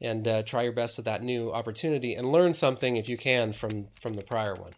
[0.00, 3.52] and uh, try your best at that new opportunity, and learn something if you can
[3.52, 4.72] from from the prior one.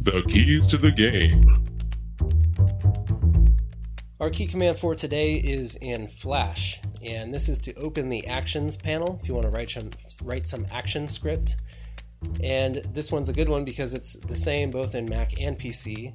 [0.00, 1.67] The keys to the game.
[4.20, 8.76] Our key command for today is in Flash, and this is to open the Actions
[8.76, 9.90] panel if you want to write some,
[10.24, 11.54] write some action script.
[12.42, 16.12] And this one's a good one because it's the same both in Mac and PC.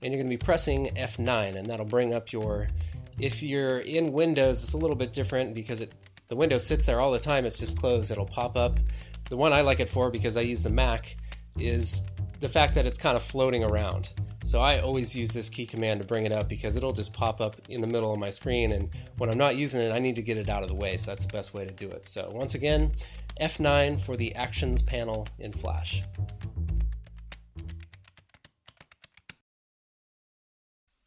[0.00, 2.68] And you're going to be pressing F9, and that'll bring up your.
[3.18, 5.92] If you're in Windows, it's a little bit different because it
[6.28, 7.44] the window sits there all the time.
[7.44, 8.10] It's just closed.
[8.10, 8.80] It'll pop up.
[9.28, 11.18] The one I like it for because I use the Mac
[11.58, 12.00] is
[12.42, 14.12] the fact that it's kind of floating around.
[14.44, 17.40] So I always use this key command to bring it up because it'll just pop
[17.40, 18.72] up in the middle of my screen.
[18.72, 20.96] And when I'm not using it, I need to get it out of the way.
[20.96, 22.04] So that's the best way to do it.
[22.04, 22.90] So once again,
[23.40, 26.02] F9 for the Actions panel in Flash.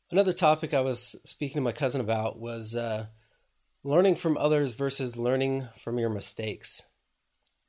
[0.09, 3.07] Another topic I was speaking to my cousin about was uh,
[3.83, 6.83] learning from others versus learning from your mistakes.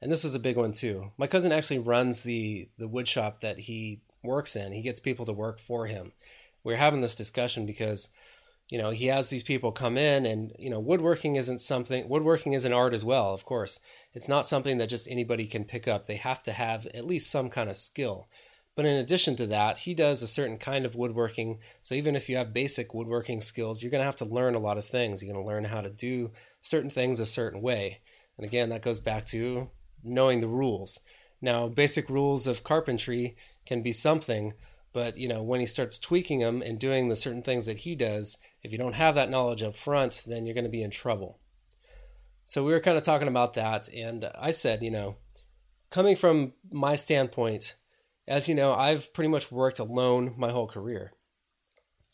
[0.02, 1.08] And this is a big one too.
[1.16, 4.72] My cousin actually runs the the wood shop that he works in.
[4.72, 6.12] He gets people to work for him.
[6.64, 8.10] We're having this discussion because,
[8.68, 12.52] you know, he has these people come in and, you know, woodworking isn't something, woodworking
[12.52, 13.78] is an art as well, of course.
[14.12, 16.06] It's not something that just anybody can pick up.
[16.06, 18.26] They have to have at least some kind of skill.
[18.74, 21.60] But in addition to that, he does a certain kind of woodworking.
[21.80, 24.58] So even if you have basic woodworking skills, you're going to have to learn a
[24.60, 25.22] lot of things.
[25.22, 28.00] You're going to learn how to do certain things a certain way.
[28.36, 29.70] And again, that goes back to
[30.02, 31.00] knowing the rules.
[31.40, 34.52] Now, basic rules of carpentry can be something,
[34.92, 37.94] but you know, when he starts tweaking them and doing the certain things that he
[37.94, 40.90] does, if you don't have that knowledge up front, then you're going to be in
[40.90, 41.38] trouble.
[42.44, 45.16] So we were kind of talking about that, and I said, you know,
[45.90, 47.74] coming from my standpoint,
[48.28, 51.12] as you know, I've pretty much worked alone my whole career.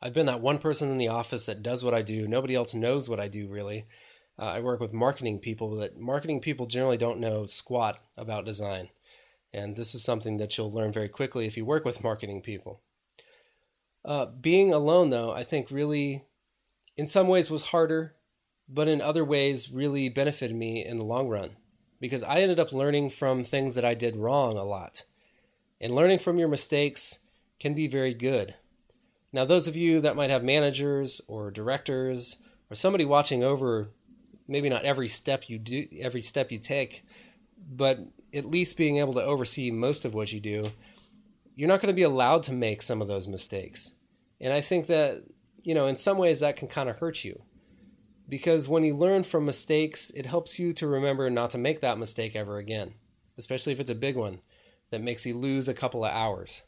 [0.00, 2.26] I've been that one person in the office that does what I do.
[2.26, 3.86] Nobody else knows what I do really.
[4.38, 8.88] Uh, I work with marketing people that marketing people generally don't know squat about design.
[9.52, 12.80] And this is something that you'll learn very quickly if you work with marketing people.
[14.04, 16.24] Uh, being alone, though, I think really,
[16.96, 18.16] in some ways, was harder,
[18.68, 21.56] but in other ways, really benefited me in the long run
[22.00, 25.04] because I ended up learning from things that I did wrong a lot.
[25.80, 27.20] And learning from your mistakes
[27.60, 28.56] can be very good.
[29.32, 32.38] Now, those of you that might have managers or directors
[32.70, 33.90] or somebody watching over
[34.52, 37.04] maybe not every step you do, every step you take,
[37.58, 37.98] but
[38.34, 40.70] at least being able to oversee most of what you do,
[41.56, 43.94] you're not going to be allowed to make some of those mistakes.
[44.40, 45.22] And I think that,
[45.62, 47.42] you know, in some ways that can kind of hurt you.
[48.28, 51.98] Because when you learn from mistakes, it helps you to remember not to make that
[51.98, 52.94] mistake ever again,
[53.36, 54.40] especially if it's a big one
[54.90, 56.62] that makes you lose a couple of hours.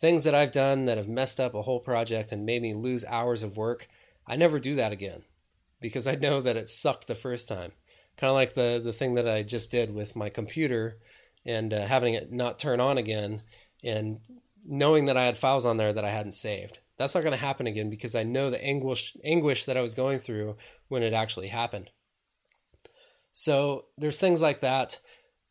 [0.00, 3.04] Things that I've done that have messed up a whole project and made me lose
[3.06, 3.88] hours of work,
[4.26, 5.24] I never do that again
[5.84, 7.72] because I know that it sucked the first time
[8.16, 10.98] kind of like the the thing that I just did with my computer
[11.44, 13.42] and uh, having it not turn on again
[13.82, 14.20] and
[14.64, 16.78] knowing that I had files on there that I hadn't saved.
[16.96, 19.94] That's not going to happen again because I know the anguish anguish that I was
[19.94, 20.56] going through
[20.88, 21.90] when it actually happened.
[23.32, 25.00] So there's things like that.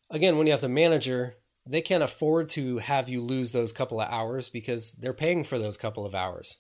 [0.10, 4.00] Again, when you have the manager, they can't afford to have you lose those couple
[4.00, 6.58] of hours because they're paying for those couple of hours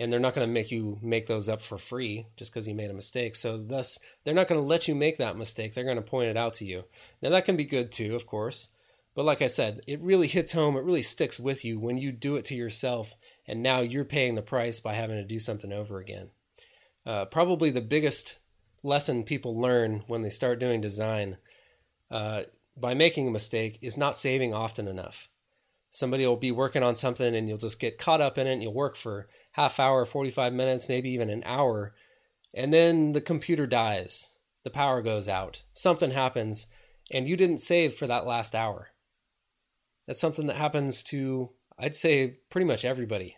[0.00, 2.74] and they're not going to make you make those up for free just because you
[2.74, 3.36] made a mistake.
[3.36, 5.74] So thus, they're not going to let you make that mistake.
[5.74, 6.84] They're going to point it out to you.
[7.20, 8.70] Now that can be good too, of course.
[9.14, 10.76] But like I said, it really hits home.
[10.76, 14.36] It really sticks with you when you do it to yourself, and now you're paying
[14.36, 16.30] the price by having to do something over again.
[17.04, 18.38] Uh, probably the biggest
[18.82, 21.36] lesson people learn when they start doing design
[22.10, 22.42] uh,
[22.76, 25.28] by making a mistake is not saving often enough.
[25.90, 28.62] Somebody will be working on something and you'll just get caught up in it and
[28.62, 31.94] you'll work for half hour, 45 minutes, maybe even an hour.
[32.54, 36.66] And then the computer dies, the power goes out, something happens,
[37.10, 38.88] and you didn't save for that last hour.
[40.06, 43.36] That's something that happens to, I'd say, pretty much everybody.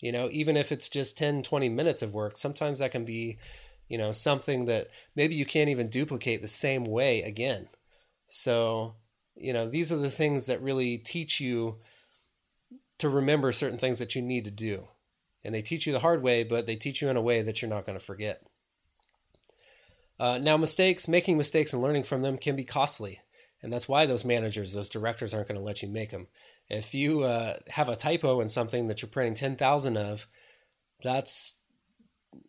[0.00, 3.38] You know, even if it's just 10, 20 minutes of work, sometimes that can be,
[3.88, 7.68] you know, something that maybe you can't even duplicate the same way again.
[8.28, 8.94] So,
[9.34, 11.78] you know, these are the things that really teach you
[12.98, 14.88] to remember certain things that you need to do.
[15.48, 17.62] And they teach you the hard way, but they teach you in a way that
[17.62, 18.42] you're not going to forget.
[20.20, 23.20] Uh, now, mistakes, making mistakes and learning from them can be costly.
[23.62, 26.26] And that's why those managers, those directors aren't going to let you make them.
[26.68, 30.26] If you uh, have a typo in something that you're printing 10,000 of,
[31.02, 31.56] that's,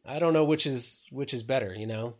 [0.05, 2.17] I don't know which is, which is better, you know?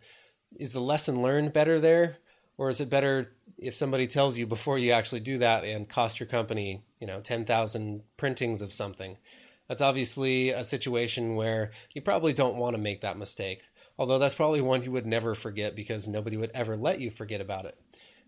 [0.57, 2.19] Is the lesson learned better there?
[2.57, 6.21] Or is it better if somebody tells you before you actually do that and cost
[6.21, 9.17] your company, you know, 10,000 printings of something?
[9.69, 13.62] That's obviously a situation where you probably don't want to make that mistake.
[13.99, 17.39] Although that's probably one you would never forget because nobody would ever let you forget
[17.39, 17.79] about it.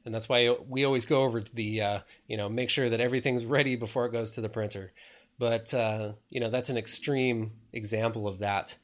[0.06, 3.00] And that's why we always go over to the, uh, you know, make sure that
[3.00, 4.94] everything's ready before it goes to the printer.
[5.40, 8.78] But, uh, you know, that's an extreme example of that.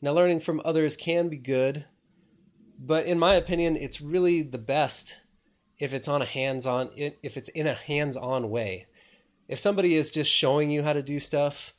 [0.00, 1.86] Now, learning from others can be good,
[2.78, 5.18] but in my opinion, it's really the best
[5.78, 8.86] if it's on a hands-on if it's in a hands-on way.
[9.48, 11.72] If somebody is just showing you how to do stuff,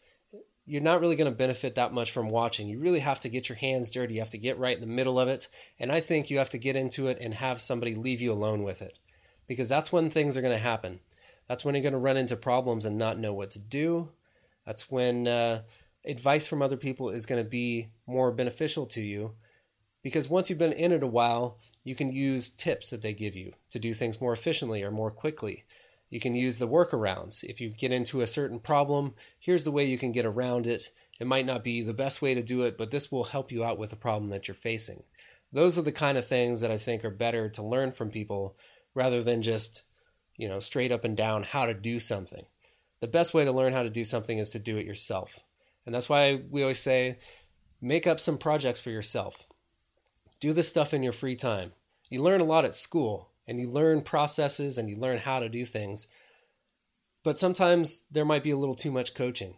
[0.66, 2.68] you're not really going to benefit that much from watching.
[2.68, 4.16] You really have to get your hands dirty.
[4.16, 5.48] You have to get right in the middle of it.
[5.80, 8.64] And I think you have to get into it and have somebody leave you alone
[8.64, 9.00] with it.
[9.48, 11.00] Because that's when things are going to happen.
[11.48, 14.10] That's when you're going to run into problems and not know what to do.
[14.66, 15.64] That's when uh,
[16.06, 19.34] advice from other people is going to be more beneficial to you
[20.04, 23.36] because once you've been in it a while, you can use tips that they give
[23.36, 25.66] you to do things more efficiently or more quickly.
[26.10, 27.44] You can use the workarounds.
[27.44, 30.90] If you get into a certain problem, here's the way you can get around it.
[31.20, 33.64] It might not be the best way to do it, but this will help you
[33.64, 35.04] out with the problem that you're facing.
[35.52, 38.56] Those are the kind of things that I think are better to learn from people
[38.96, 39.84] rather than just,
[40.36, 42.46] you know, straight up and down how to do something.
[43.02, 45.40] The best way to learn how to do something is to do it yourself.
[45.86, 47.20] And that's why we always say
[47.82, 49.48] make up some projects for yourself
[50.40, 51.74] do this stuff in your free time.
[52.10, 55.50] You learn a lot at school and you learn processes and you learn how to
[55.50, 56.08] do things.
[57.24, 59.56] But sometimes there might be a little too much coaching.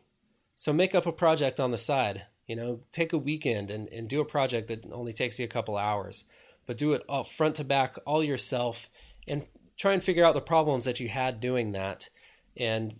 [0.55, 2.25] So make up a project on the side.
[2.47, 5.49] You know, take a weekend and, and do a project that only takes you a
[5.49, 6.23] couple hours,
[6.65, 8.89] but do it all front to back, all yourself,
[9.27, 9.45] and
[9.77, 12.09] try and figure out the problems that you had doing that
[12.55, 12.97] and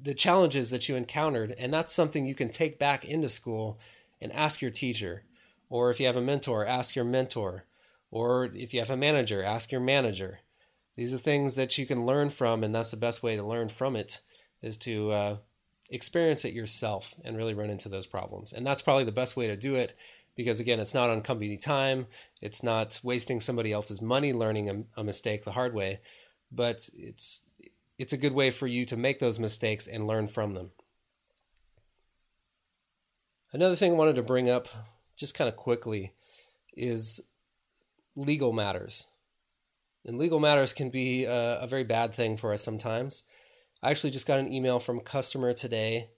[0.00, 1.54] the challenges that you encountered.
[1.58, 3.78] And that's something you can take back into school
[4.20, 5.24] and ask your teacher.
[5.68, 7.66] Or if you have a mentor, ask your mentor.
[8.10, 10.40] Or if you have a manager, ask your manager.
[10.96, 13.68] These are things that you can learn from, and that's the best way to learn
[13.68, 14.20] from it
[14.62, 15.36] is to uh,
[15.90, 18.52] experience it yourself and really run into those problems.
[18.52, 19.96] And that's probably the best way to do it
[20.34, 22.06] because, again, it's not on company time,
[22.40, 26.00] it's not wasting somebody else's money learning a, a mistake the hard way,
[26.50, 27.42] but it's
[27.98, 30.70] it's a good way for you to make those mistakes and learn from them.
[33.52, 34.68] Another thing I wanted to bring up
[35.16, 36.12] just kind of quickly
[36.76, 37.22] is
[38.16, 39.06] legal matters.
[40.04, 43.22] And legal matters can be a, a, very bad thing for us sometimes.
[43.82, 46.10] I actually just got an email from a customer today.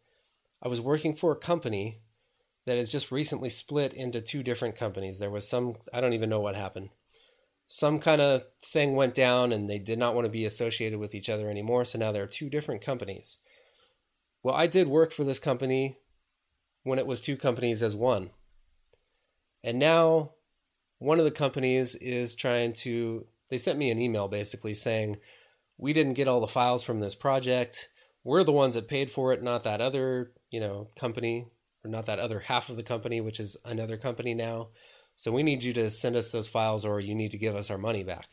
[0.62, 1.98] I was working for a company
[2.66, 5.18] that has just recently split into two different companies.
[5.18, 6.90] There was some, I don't even know what happened.
[7.66, 11.14] Some kind of thing went down and they did not want to be associated with
[11.14, 11.84] each other anymore.
[11.84, 13.38] So now there are two different companies.
[14.42, 15.96] Well, I did work for this company
[16.82, 18.30] when it was two companies as one.
[19.64, 20.32] And now
[20.98, 25.16] one of the companies is trying to, they sent me an email basically saying,
[25.76, 27.88] we didn't get all the files from this project.
[28.24, 31.46] We're the ones that paid for it, not that other, you know, company
[31.84, 34.68] or not that other half of the company, which is another company now.
[35.14, 37.70] So we need you to send us those files or you need to give us
[37.70, 38.28] our money back.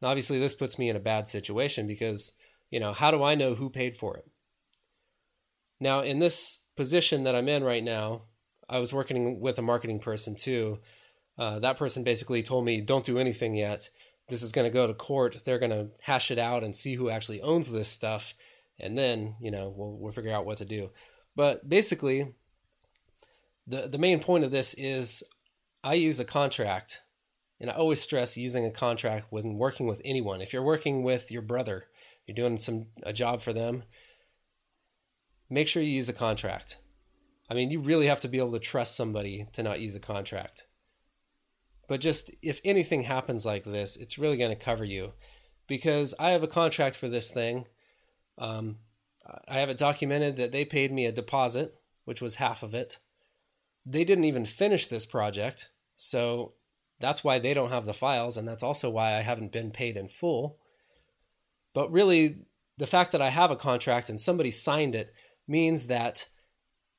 [0.00, 2.34] Now, obviously, this puts me in a bad situation because,
[2.70, 4.26] you know, how do I know who paid for it?
[5.80, 8.22] Now, in this position that I'm in right now,
[8.68, 10.80] I was working with a marketing person too.
[11.38, 13.90] Uh, that person basically told me, "Don't do anything yet.
[14.28, 15.42] this is going to go to court.
[15.44, 18.34] They're going to hash it out and see who actually owns this stuff,
[18.78, 20.90] and then you know we'll we'll figure out what to do.
[21.36, 22.34] But basically,
[23.66, 25.22] the the main point of this is
[25.84, 27.02] I use a contract,
[27.60, 30.40] and I always stress using a contract when working with anyone.
[30.40, 31.86] If you're working with your brother,
[32.26, 33.84] you're doing some a job for them.
[35.48, 36.78] Make sure you use a contract.
[37.48, 40.00] I mean, you really have to be able to trust somebody to not use a
[40.00, 40.66] contract.
[41.88, 45.12] But just if anything happens like this, it's really going to cover you
[45.66, 47.66] because I have a contract for this thing.
[48.38, 48.78] Um,
[49.48, 51.74] I have it documented that they paid me a deposit,
[52.04, 52.98] which was half of it.
[53.84, 56.54] They didn't even finish this project, so
[57.00, 59.96] that's why they don't have the files, and that's also why I haven't been paid
[59.96, 60.58] in full.
[61.72, 62.38] But really,
[62.78, 65.12] the fact that I have a contract and somebody signed it
[65.46, 66.28] means that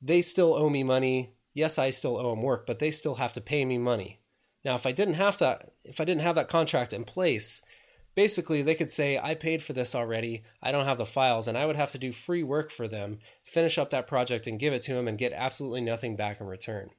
[0.01, 1.33] they still owe me money.
[1.53, 4.21] Yes, I still owe them work, but they still have to pay me money.
[4.67, 7.61] Now, if I didn't have that, if I didn't have that contract in place,
[8.15, 10.43] basically they could say I paid for this already.
[10.61, 13.19] I don't have the files, and I would have to do free work for them,
[13.45, 16.47] finish up that project, and give it to them, and get absolutely nothing back in
[16.47, 16.89] return.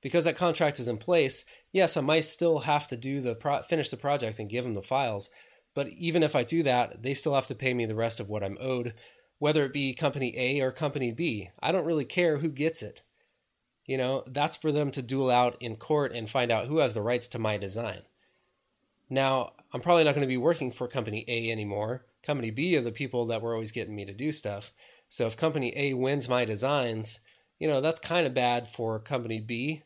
[0.00, 3.60] Because that contract is in place, yes, I might still have to do the pro-
[3.60, 5.28] finish the project and give them the files,
[5.74, 8.30] but even if I do that, they still have to pay me the rest of
[8.30, 8.94] what I'm owed,
[9.40, 11.50] whether it be company A or company B.
[11.60, 13.02] I don't really care who gets it.
[13.86, 16.94] You know, that's for them to duel out in court and find out who has
[16.94, 18.02] the rights to my design.
[19.10, 22.06] Now, I'm probably not going to be working for company A anymore.
[22.22, 24.72] Company B are the people that were always getting me to do stuff.
[25.08, 27.20] So if company A wins my designs,
[27.58, 29.82] you know, that's kind of bad for company B,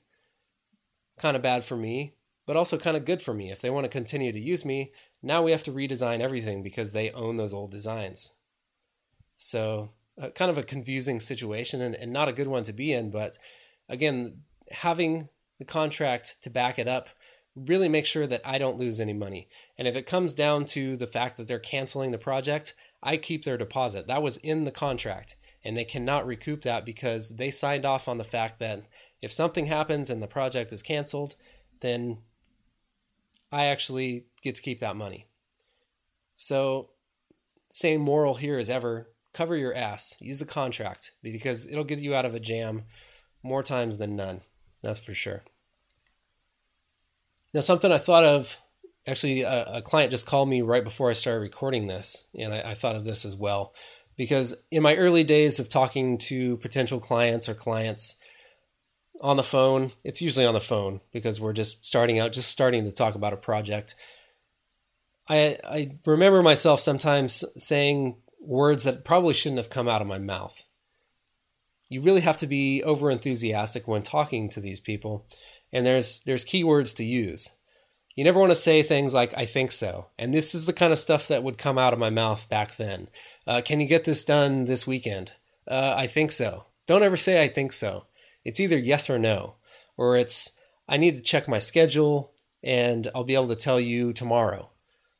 [1.18, 2.14] kind of bad for me,
[2.46, 3.50] but also kind of good for me.
[3.50, 4.92] If they want to continue to use me,
[5.22, 8.32] now we have to redesign everything because they own those old designs.
[9.36, 9.90] So,
[10.20, 13.10] uh, kind of a confusing situation and, and not a good one to be in.
[13.10, 13.38] But
[13.88, 15.28] again, having
[15.58, 17.08] the contract to back it up
[17.66, 19.48] really make sure that I don't lose any money.
[19.76, 23.44] And if it comes down to the fact that they're canceling the project, I keep
[23.44, 24.06] their deposit.
[24.06, 28.18] That was in the contract, and they cannot recoup that because they signed off on
[28.18, 28.86] the fact that
[29.20, 31.34] if something happens and the project is canceled,
[31.80, 32.18] then
[33.50, 35.26] I actually get to keep that money.
[36.34, 36.90] So,
[37.70, 42.14] same moral here as ever cover your ass, use a contract because it'll get you
[42.14, 42.82] out of a jam
[43.48, 44.42] more times than none.
[44.82, 45.42] That's for sure.
[47.54, 48.58] Now, something I thought of
[49.08, 52.70] actually, a, a client just called me right before I started recording this, and I,
[52.70, 53.74] I thought of this as well.
[54.16, 58.16] Because in my early days of talking to potential clients or clients
[59.20, 62.84] on the phone, it's usually on the phone because we're just starting out, just starting
[62.84, 63.94] to talk about a project.
[65.28, 70.18] I, I remember myself sometimes saying words that probably shouldn't have come out of my
[70.18, 70.62] mouth.
[71.88, 75.26] You really have to be over enthusiastic when talking to these people,
[75.72, 77.50] and there's there's keywords to use.
[78.14, 80.92] You never want to say things like "I think so," and this is the kind
[80.92, 83.08] of stuff that would come out of my mouth back then.
[83.46, 85.32] Uh, Can you get this done this weekend?
[85.66, 86.64] Uh, I think so.
[86.86, 88.06] Don't ever say "I think so."
[88.44, 89.56] It's either yes or no,
[89.96, 90.52] or it's
[90.88, 92.32] I need to check my schedule
[92.62, 94.70] and I'll be able to tell you tomorrow.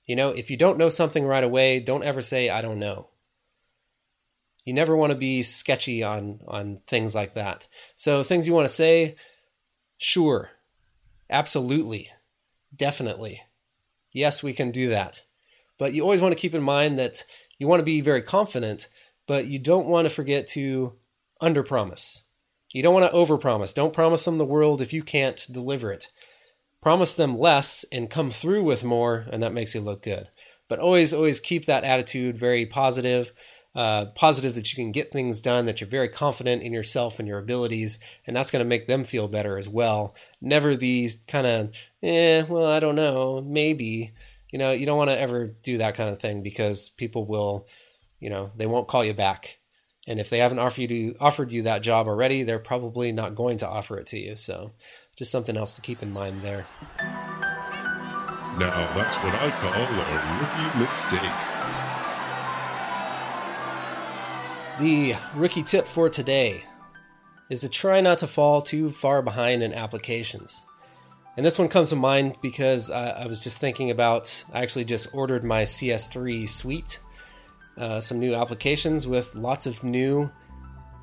[0.06, 3.10] You know, if you don't know something right away, don't ever say I don't know.
[4.68, 7.66] You never want to be sketchy on on things like that.
[7.96, 9.16] So things you want to say,
[9.96, 10.50] sure.
[11.30, 12.10] Absolutely.
[12.76, 13.40] Definitely.
[14.12, 15.22] Yes, we can do that.
[15.78, 17.24] But you always want to keep in mind that
[17.58, 18.88] you want to be very confident,
[19.26, 20.92] but you don't want to forget to
[21.40, 22.24] underpromise.
[22.70, 23.72] You don't want to overpromise.
[23.72, 26.08] Don't promise them the world if you can't deliver it
[26.80, 30.28] promise them less and come through with more, and that makes you look good.
[30.68, 33.32] But always, always keep that attitude very positive.
[33.78, 37.28] Uh, positive that you can get things done, that you're very confident in yourself and
[37.28, 40.12] your abilities, and that's going to make them feel better as well.
[40.40, 41.72] Never these kind of,
[42.02, 44.14] eh, well, I don't know, maybe.
[44.50, 47.68] You know, you don't want to ever do that kind of thing because people will,
[48.18, 49.60] you know, they won't call you back.
[50.08, 53.58] And if they haven't offered you offered you that job already, they're probably not going
[53.58, 54.34] to offer it to you.
[54.34, 54.72] So
[55.14, 56.66] just something else to keep in mind there.
[58.58, 61.57] Now, that's what I call a rookie mistake.
[64.78, 66.62] The rookie tip for today
[67.50, 70.64] is to try not to fall too far behind in applications.
[71.36, 74.84] And this one comes to mind because I, I was just thinking about, I actually
[74.84, 77.00] just ordered my CS3 suite,
[77.76, 80.30] uh, some new applications with lots of new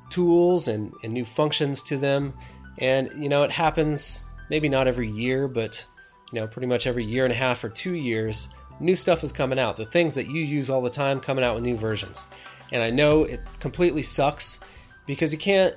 [0.08, 2.32] tools and, and new functions to them
[2.78, 5.86] and, you know, it happens maybe not every year, but,
[6.32, 8.48] you know, pretty much every year and a half or two years,
[8.80, 9.76] new stuff is coming out.
[9.76, 12.28] The things that you use all the time coming out with new versions.
[12.72, 14.60] And I know it completely sucks
[15.06, 15.74] because you can't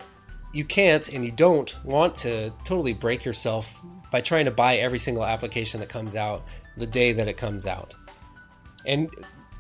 [0.52, 3.80] you can't and you don't want to totally break yourself
[4.12, 6.44] by trying to buy every single application that comes out
[6.78, 7.96] the day that it comes out.
[8.86, 9.10] And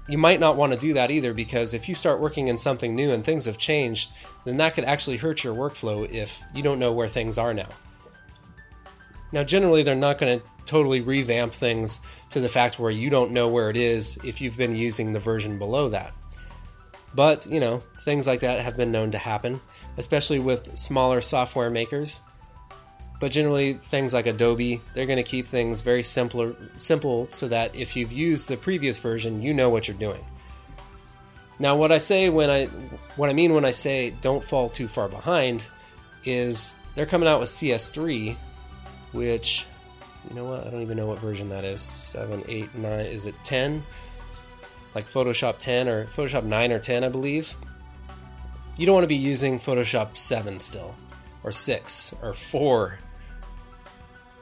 [0.08, 2.96] you might not want to do that either because if you start working in something
[2.96, 4.10] new and things have changed,
[4.44, 7.70] then that could actually hurt your workflow if you don't know where things are now.
[9.32, 12.00] Now, generally, they're not going to totally revamp things
[12.32, 15.20] to the fact where you don't know where it is if you've been using the
[15.20, 16.14] version below that.
[17.14, 19.62] But, you know, things like that have been known to happen,
[19.98, 22.22] especially with smaller software makers.
[23.20, 27.76] But generally, things like Adobe, they're going to keep things very simpler, simple so that
[27.76, 30.26] if you've used the previous version, you know what you're doing.
[31.60, 32.68] Now, what I say when I,
[33.18, 35.70] what I mean when I say don't fall too far behind,
[36.24, 38.38] is they're coming out with CS3,
[39.12, 39.66] which,
[40.30, 40.66] you know what?
[40.66, 41.82] I don't even know what version that is.
[41.82, 43.06] Seven, eight, nine.
[43.06, 43.84] Is it ten?
[44.96, 47.56] Like Photoshop 10 or Photoshop 9 or 10, I believe.
[48.78, 50.96] You don't want to be using Photoshop 7 still,
[51.44, 53.00] or 6, or 4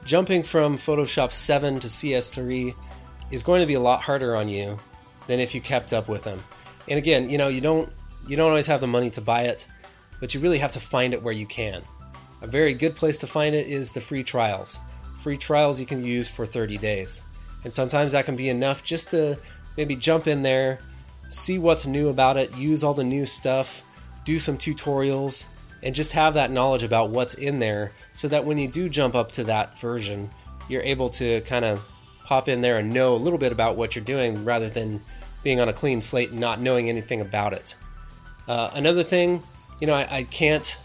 [0.08, 2.74] jumping from Photoshop 7 to CS3
[3.30, 4.78] is going to be a lot harder on you
[5.26, 6.42] than if you kept up with them.
[6.88, 7.90] And again, you know, you don't
[8.26, 9.66] you don't always have the money to buy it,
[10.18, 11.82] but you really have to find it where you can.
[12.40, 14.80] A very good place to find it is the free trials.
[15.20, 17.24] Free trials you can use for 30 days.
[17.64, 19.38] And sometimes that can be enough just to
[19.78, 20.80] maybe jump in there,
[21.28, 23.84] see what's new about it, use all the new stuff,
[24.24, 25.46] do some tutorials,
[25.84, 29.14] and just have that knowledge about what's in there so that when you do jump
[29.14, 30.28] up to that version,
[30.68, 31.80] you're able to kind of
[32.24, 35.00] pop in there and know a little bit about what you're doing rather than
[35.44, 37.76] being on a clean slate and not knowing anything about it.
[38.48, 39.40] Uh, another thing,
[39.80, 40.80] you know, I, I can't,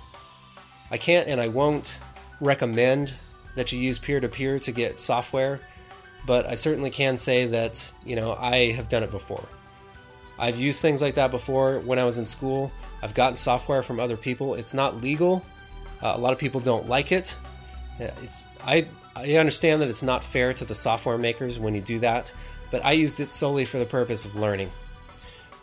[0.91, 1.99] I can't, and I won't
[2.39, 3.15] recommend
[3.55, 5.61] that you use peer-to-peer to get software,
[6.25, 9.45] but I certainly can say that you know I have done it before.
[10.39, 12.71] I've used things like that before when I was in school.
[13.01, 14.55] I've gotten software from other people.
[14.55, 15.45] It's not legal.
[16.01, 17.37] Uh, a lot of people don't like it.
[17.99, 21.99] It's I I understand that it's not fair to the software makers when you do
[21.99, 22.33] that,
[22.71, 24.71] but I used it solely for the purpose of learning.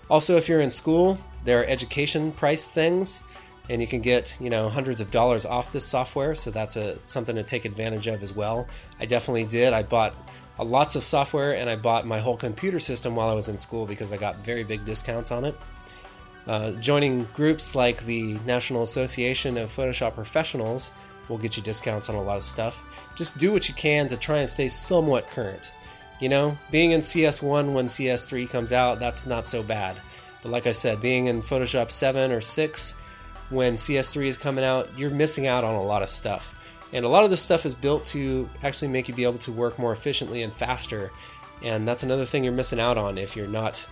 [0.08, 3.22] Also, if you're in school, there are education price things,
[3.70, 6.34] and you can get you know hundreds of dollars off this software.
[6.34, 8.66] So that's a something to take advantage of as well.
[8.98, 9.72] I definitely did.
[9.72, 10.14] I bought
[10.58, 13.86] lots of software and I bought my whole computer system while I was in school
[13.86, 15.56] because I got very big discounts on it.
[16.46, 20.92] Uh, joining groups like the National Association of Photoshop Professionals
[21.28, 22.84] will get you discounts on a lot of stuff.
[23.14, 25.72] Just do what you can to try and stay somewhat current.
[26.18, 29.96] You know, being in CS1 when CS3 comes out, that's not so bad.
[30.42, 32.94] But like I said, being in Photoshop 7 or 6
[33.50, 36.54] when CS3 is coming out, you're missing out on a lot of stuff.
[36.92, 39.52] And a lot of this stuff is built to actually make you be able to
[39.52, 41.10] work more efficiently and faster.
[41.62, 43.86] And that's another thing you're missing out on if you're not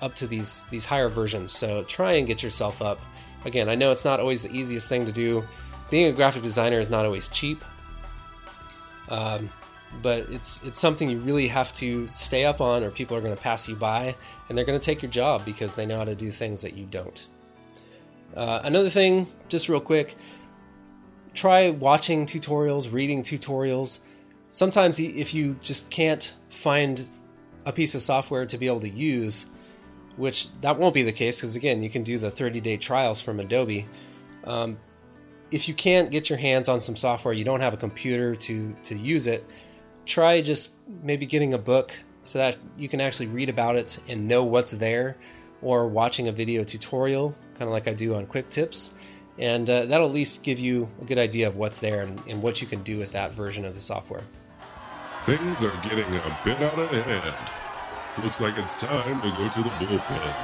[0.00, 1.52] up to these these higher versions.
[1.52, 3.00] So try and get yourself up.
[3.44, 5.44] Again, I know it's not always the easiest thing to do.
[5.90, 7.64] Being a graphic designer is not always cheap,
[9.08, 9.50] um,
[10.02, 13.34] but it's it's something you really have to stay up on, or people are going
[13.34, 14.14] to pass you by,
[14.48, 16.74] and they're going to take your job because they know how to do things that
[16.74, 17.26] you don't.
[18.36, 20.16] Uh, another thing, just real quick,
[21.34, 24.00] try watching tutorials, reading tutorials.
[24.48, 27.10] Sometimes, if you just can't find
[27.66, 29.46] a piece of software to be able to use,
[30.16, 33.20] which that won't be the case because again, you can do the 30 day trials
[33.20, 33.86] from Adobe.
[34.44, 34.78] Um,
[35.50, 38.74] if you can't get your hands on some software, you don't have a computer to
[38.84, 39.44] to use it.
[40.06, 44.28] Try just maybe getting a book so that you can actually read about it and
[44.28, 45.16] know what's there,
[45.62, 48.94] or watching a video tutorial, kind of like I do on Quick Tips
[49.38, 52.42] and uh, that'll at least give you a good idea of what's there and, and,
[52.42, 54.22] what you can do with that version of the software.
[55.24, 57.34] Things are getting a bit out of hand.
[58.24, 60.34] Looks like it's time to go to the bullpen.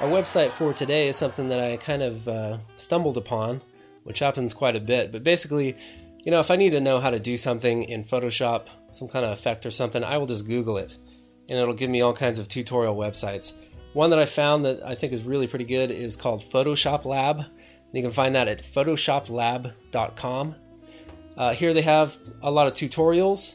[0.00, 3.60] Our website for today is something that I kind of uh, stumbled upon,
[4.04, 5.10] which happens quite a bit.
[5.10, 5.76] But basically,
[6.24, 9.24] you know, if I need to know how to do something in Photoshop, some kind
[9.24, 10.96] of effect or something, I will just Google it,
[11.48, 13.52] and it'll give me all kinds of tutorial websites.
[13.96, 17.44] One that I found that I think is really pretty good is called Photoshop Lab.
[17.94, 20.54] You can find that at photoshoplab.com.
[21.34, 23.54] Uh, here they have a lot of tutorials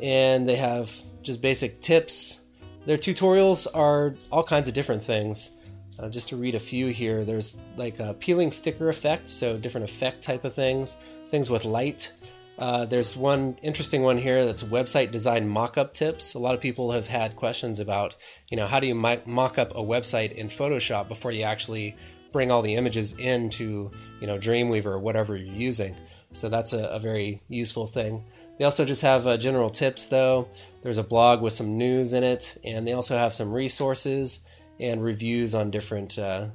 [0.00, 0.90] and they have
[1.22, 2.40] just basic tips.
[2.84, 5.52] Their tutorials are all kinds of different things.
[6.00, 9.88] Uh, just to read a few here, there's like a peeling sticker effect, so different
[9.88, 10.96] effect type of things,
[11.28, 12.10] things with light,
[12.58, 16.34] uh, there's one interesting one here that's website design mock-up tips.
[16.34, 18.16] A lot of people have had questions about,
[18.48, 21.96] you know, how do you mock up a website in Photoshop before you actually
[22.32, 23.90] bring all the images into,
[24.20, 25.96] you know, Dreamweaver or whatever you're using.
[26.32, 28.24] So that's a, a very useful thing.
[28.58, 30.48] They also just have uh, general tips, though.
[30.82, 34.40] There's a blog with some news in it, and they also have some resources
[34.80, 36.48] and reviews on different uh,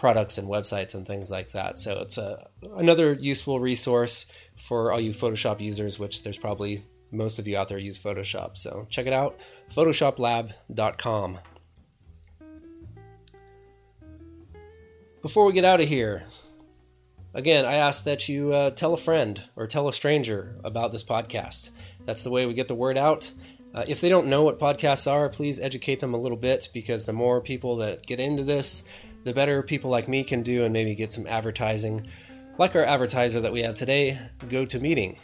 [0.00, 1.78] products and websites and things like that.
[1.78, 4.24] So it's a another useful resource
[4.56, 6.82] for all you Photoshop users, which there's probably
[7.12, 8.56] most of you out there use Photoshop.
[8.56, 9.38] So check it out,
[9.72, 11.38] photoshoplab.com.
[15.20, 16.24] Before we get out of here,
[17.34, 21.04] again, I ask that you uh, tell a friend or tell a stranger about this
[21.04, 21.70] podcast.
[22.06, 23.30] That's the way we get the word out.
[23.74, 27.04] Uh, if they don't know what podcasts are, please educate them a little bit because
[27.04, 28.82] the more people that get into this,
[29.24, 32.06] the better people like me can do and maybe get some advertising.
[32.58, 35.16] Like our advertiser that we have today, GoToMeeting.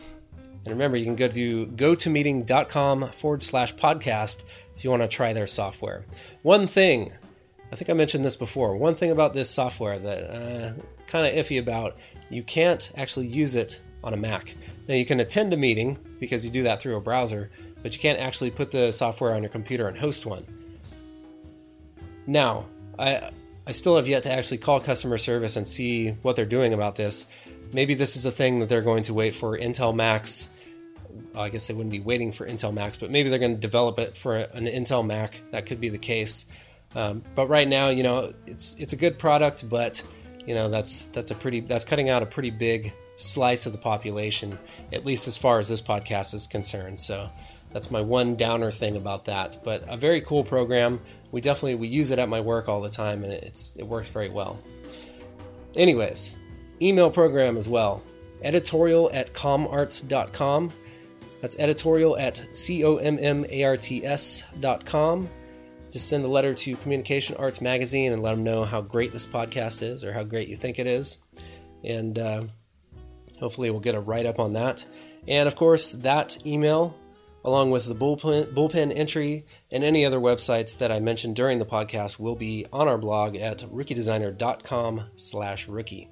[0.66, 4.44] And remember, you can go to gotomeeting.com forward slash podcast
[4.74, 6.04] if you want to try their software.
[6.42, 7.12] One thing,
[7.70, 10.72] I think I mentioned this before, one thing about this software that uh,
[11.06, 11.96] kind of iffy about,
[12.30, 14.54] you can't actually use it on a Mac.
[14.88, 17.50] Now, you can attend a meeting because you do that through a browser,
[17.82, 20.44] but you can't actually put the software on your computer and host one.
[22.26, 22.66] Now,
[22.98, 23.30] I
[23.66, 26.96] I still have yet to actually call customer service and see what they're doing about
[26.96, 27.26] this.
[27.72, 30.50] Maybe this is a thing that they're going to wait for Intel Macs.
[31.34, 33.98] I guess they wouldn't be waiting for Intel Macs, but maybe they're going to develop
[33.98, 35.42] it for an Intel Mac.
[35.50, 36.46] That could be the case.
[36.94, 40.02] Um, but right now, you know, it's it's a good product, but
[40.46, 43.78] you know that's that's a pretty that's cutting out a pretty big slice of the
[43.78, 44.58] population,
[44.92, 47.00] at least as far as this podcast is concerned.
[47.00, 47.28] So
[47.76, 49.58] that's my one downer thing about that.
[49.62, 50.98] But a very cool program.
[51.30, 54.08] We definitely we use it at my work all the time, and it's it works
[54.08, 54.58] very well.
[55.74, 56.38] Anyways,
[56.80, 58.02] email program as well.
[58.40, 60.72] Editorial at commarts.com.
[61.42, 65.28] That's editorial at c o m m a r t s dot com.
[65.90, 69.26] Just send a letter to Communication Arts Magazine and let them know how great this
[69.26, 71.18] podcast is or how great you think it is.
[71.84, 72.44] And uh,
[73.38, 74.86] hopefully, we'll get a write up on that.
[75.28, 76.96] And of course, that email
[77.46, 81.64] along with the bullpen, bullpen entry and any other websites that I mentioned during the
[81.64, 86.10] podcast will be on our blog at rookiedesigner.com slash rookie.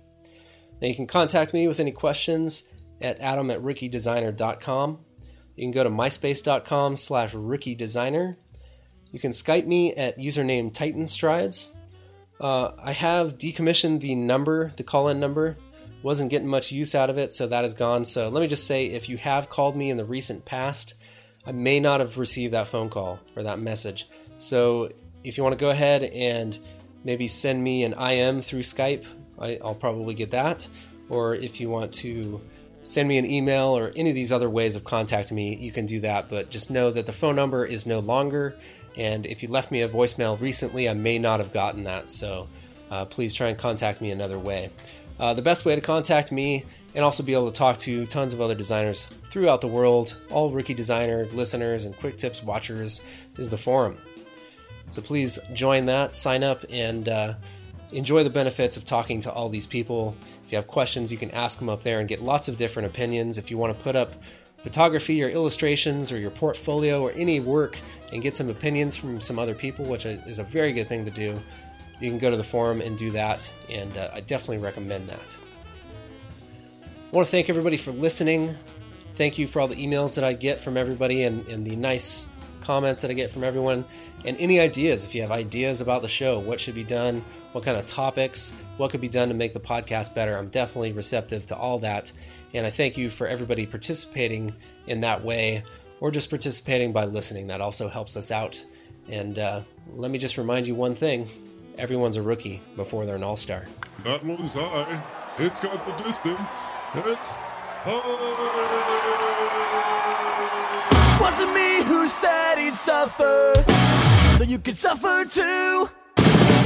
[0.80, 2.68] Now you can contact me with any questions
[3.01, 4.99] at adam at rookiedesigner.com.
[5.57, 8.37] You can go to myspace.com slash rookiedesigner.
[9.11, 11.70] You can Skype me at username Titanstrides.
[12.41, 15.57] Uh, I have decommissioned the number, the call-in number.
[16.03, 18.05] Wasn't getting much use out of it, so that is gone.
[18.05, 20.95] So let me just say, if you have called me in the recent past,
[21.47, 24.09] I may not have received that phone call or that message.
[24.38, 24.90] So
[25.24, 26.59] if you want to go ahead and
[27.05, 29.05] maybe send me an IM through Skype,
[29.38, 30.68] I, will probably get that.
[31.09, 32.40] Or if you want to
[32.82, 35.86] send me an email or any of these other ways of contacting me, you can
[35.86, 36.28] do that.
[36.28, 38.57] But just know that the phone number is no longer.
[38.97, 42.09] And if you left me a voicemail recently, I may not have gotten that.
[42.09, 42.49] So
[42.90, 44.70] uh, please try and contact me another way.
[45.18, 48.32] Uh, the best way to contact me and also be able to talk to tons
[48.32, 53.02] of other designers throughout the world, all Rookie Designer listeners and Quick Tips watchers,
[53.36, 53.96] is the forum.
[54.88, 57.34] So please join that, sign up, and uh,
[57.92, 60.16] enjoy the benefits of talking to all these people.
[60.44, 62.86] If you have questions, you can ask them up there and get lots of different
[62.86, 63.38] opinions.
[63.38, 64.14] If you want to put up
[64.62, 67.78] photography or illustrations or your portfolio or any work
[68.12, 71.10] and get some opinions from some other people, which is a very good thing to
[71.10, 71.40] do,
[72.05, 75.38] you can go to the forum and do that, and uh, I definitely recommend that.
[76.82, 78.55] I want to thank everybody for listening.
[79.14, 82.28] Thank you for all the emails that I get from everybody and, and the nice
[82.61, 83.84] comments that I get from everyone.
[84.24, 87.62] And any ideas, if you have ideas about the show, what should be done, what
[87.62, 91.46] kind of topics, what could be done to make the podcast better, I'm definitely receptive
[91.46, 92.12] to all that.
[92.52, 94.55] And I thank you for everybody participating
[94.86, 95.62] in that way
[96.00, 97.46] or just participating by listening.
[97.46, 98.64] That also helps us out.
[99.09, 99.62] And uh,
[99.94, 101.28] let me just remind you one thing
[101.79, 103.64] everyone's a rookie before they're an all star.
[104.05, 105.03] That one's high.
[105.39, 106.64] It's got the distance.
[106.95, 108.01] It's high.
[111.20, 113.53] Wasn't me who said he'd suffer,
[114.37, 115.89] so you could suffer too.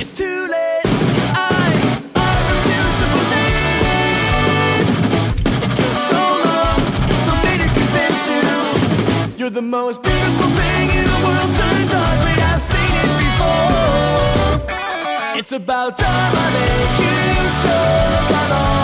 [0.00, 0.82] It's too late.
[0.84, 1.72] I,
[2.14, 3.68] I refuse to believe.
[5.64, 6.80] It took so long
[7.26, 9.38] for me to convince you.
[9.38, 11.50] You're the most beautiful thing in the world.
[11.56, 12.34] Turns ugly.
[12.42, 13.77] I've seen it before.
[15.38, 18.28] It's about time I make you
[18.72, 18.77] talk.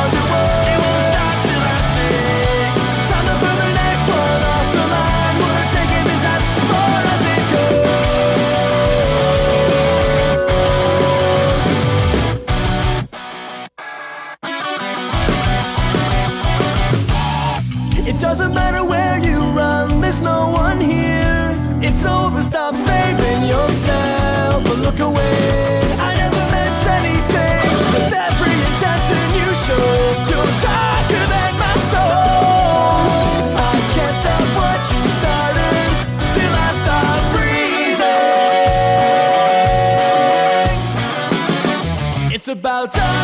[42.85, 43.24] About time I made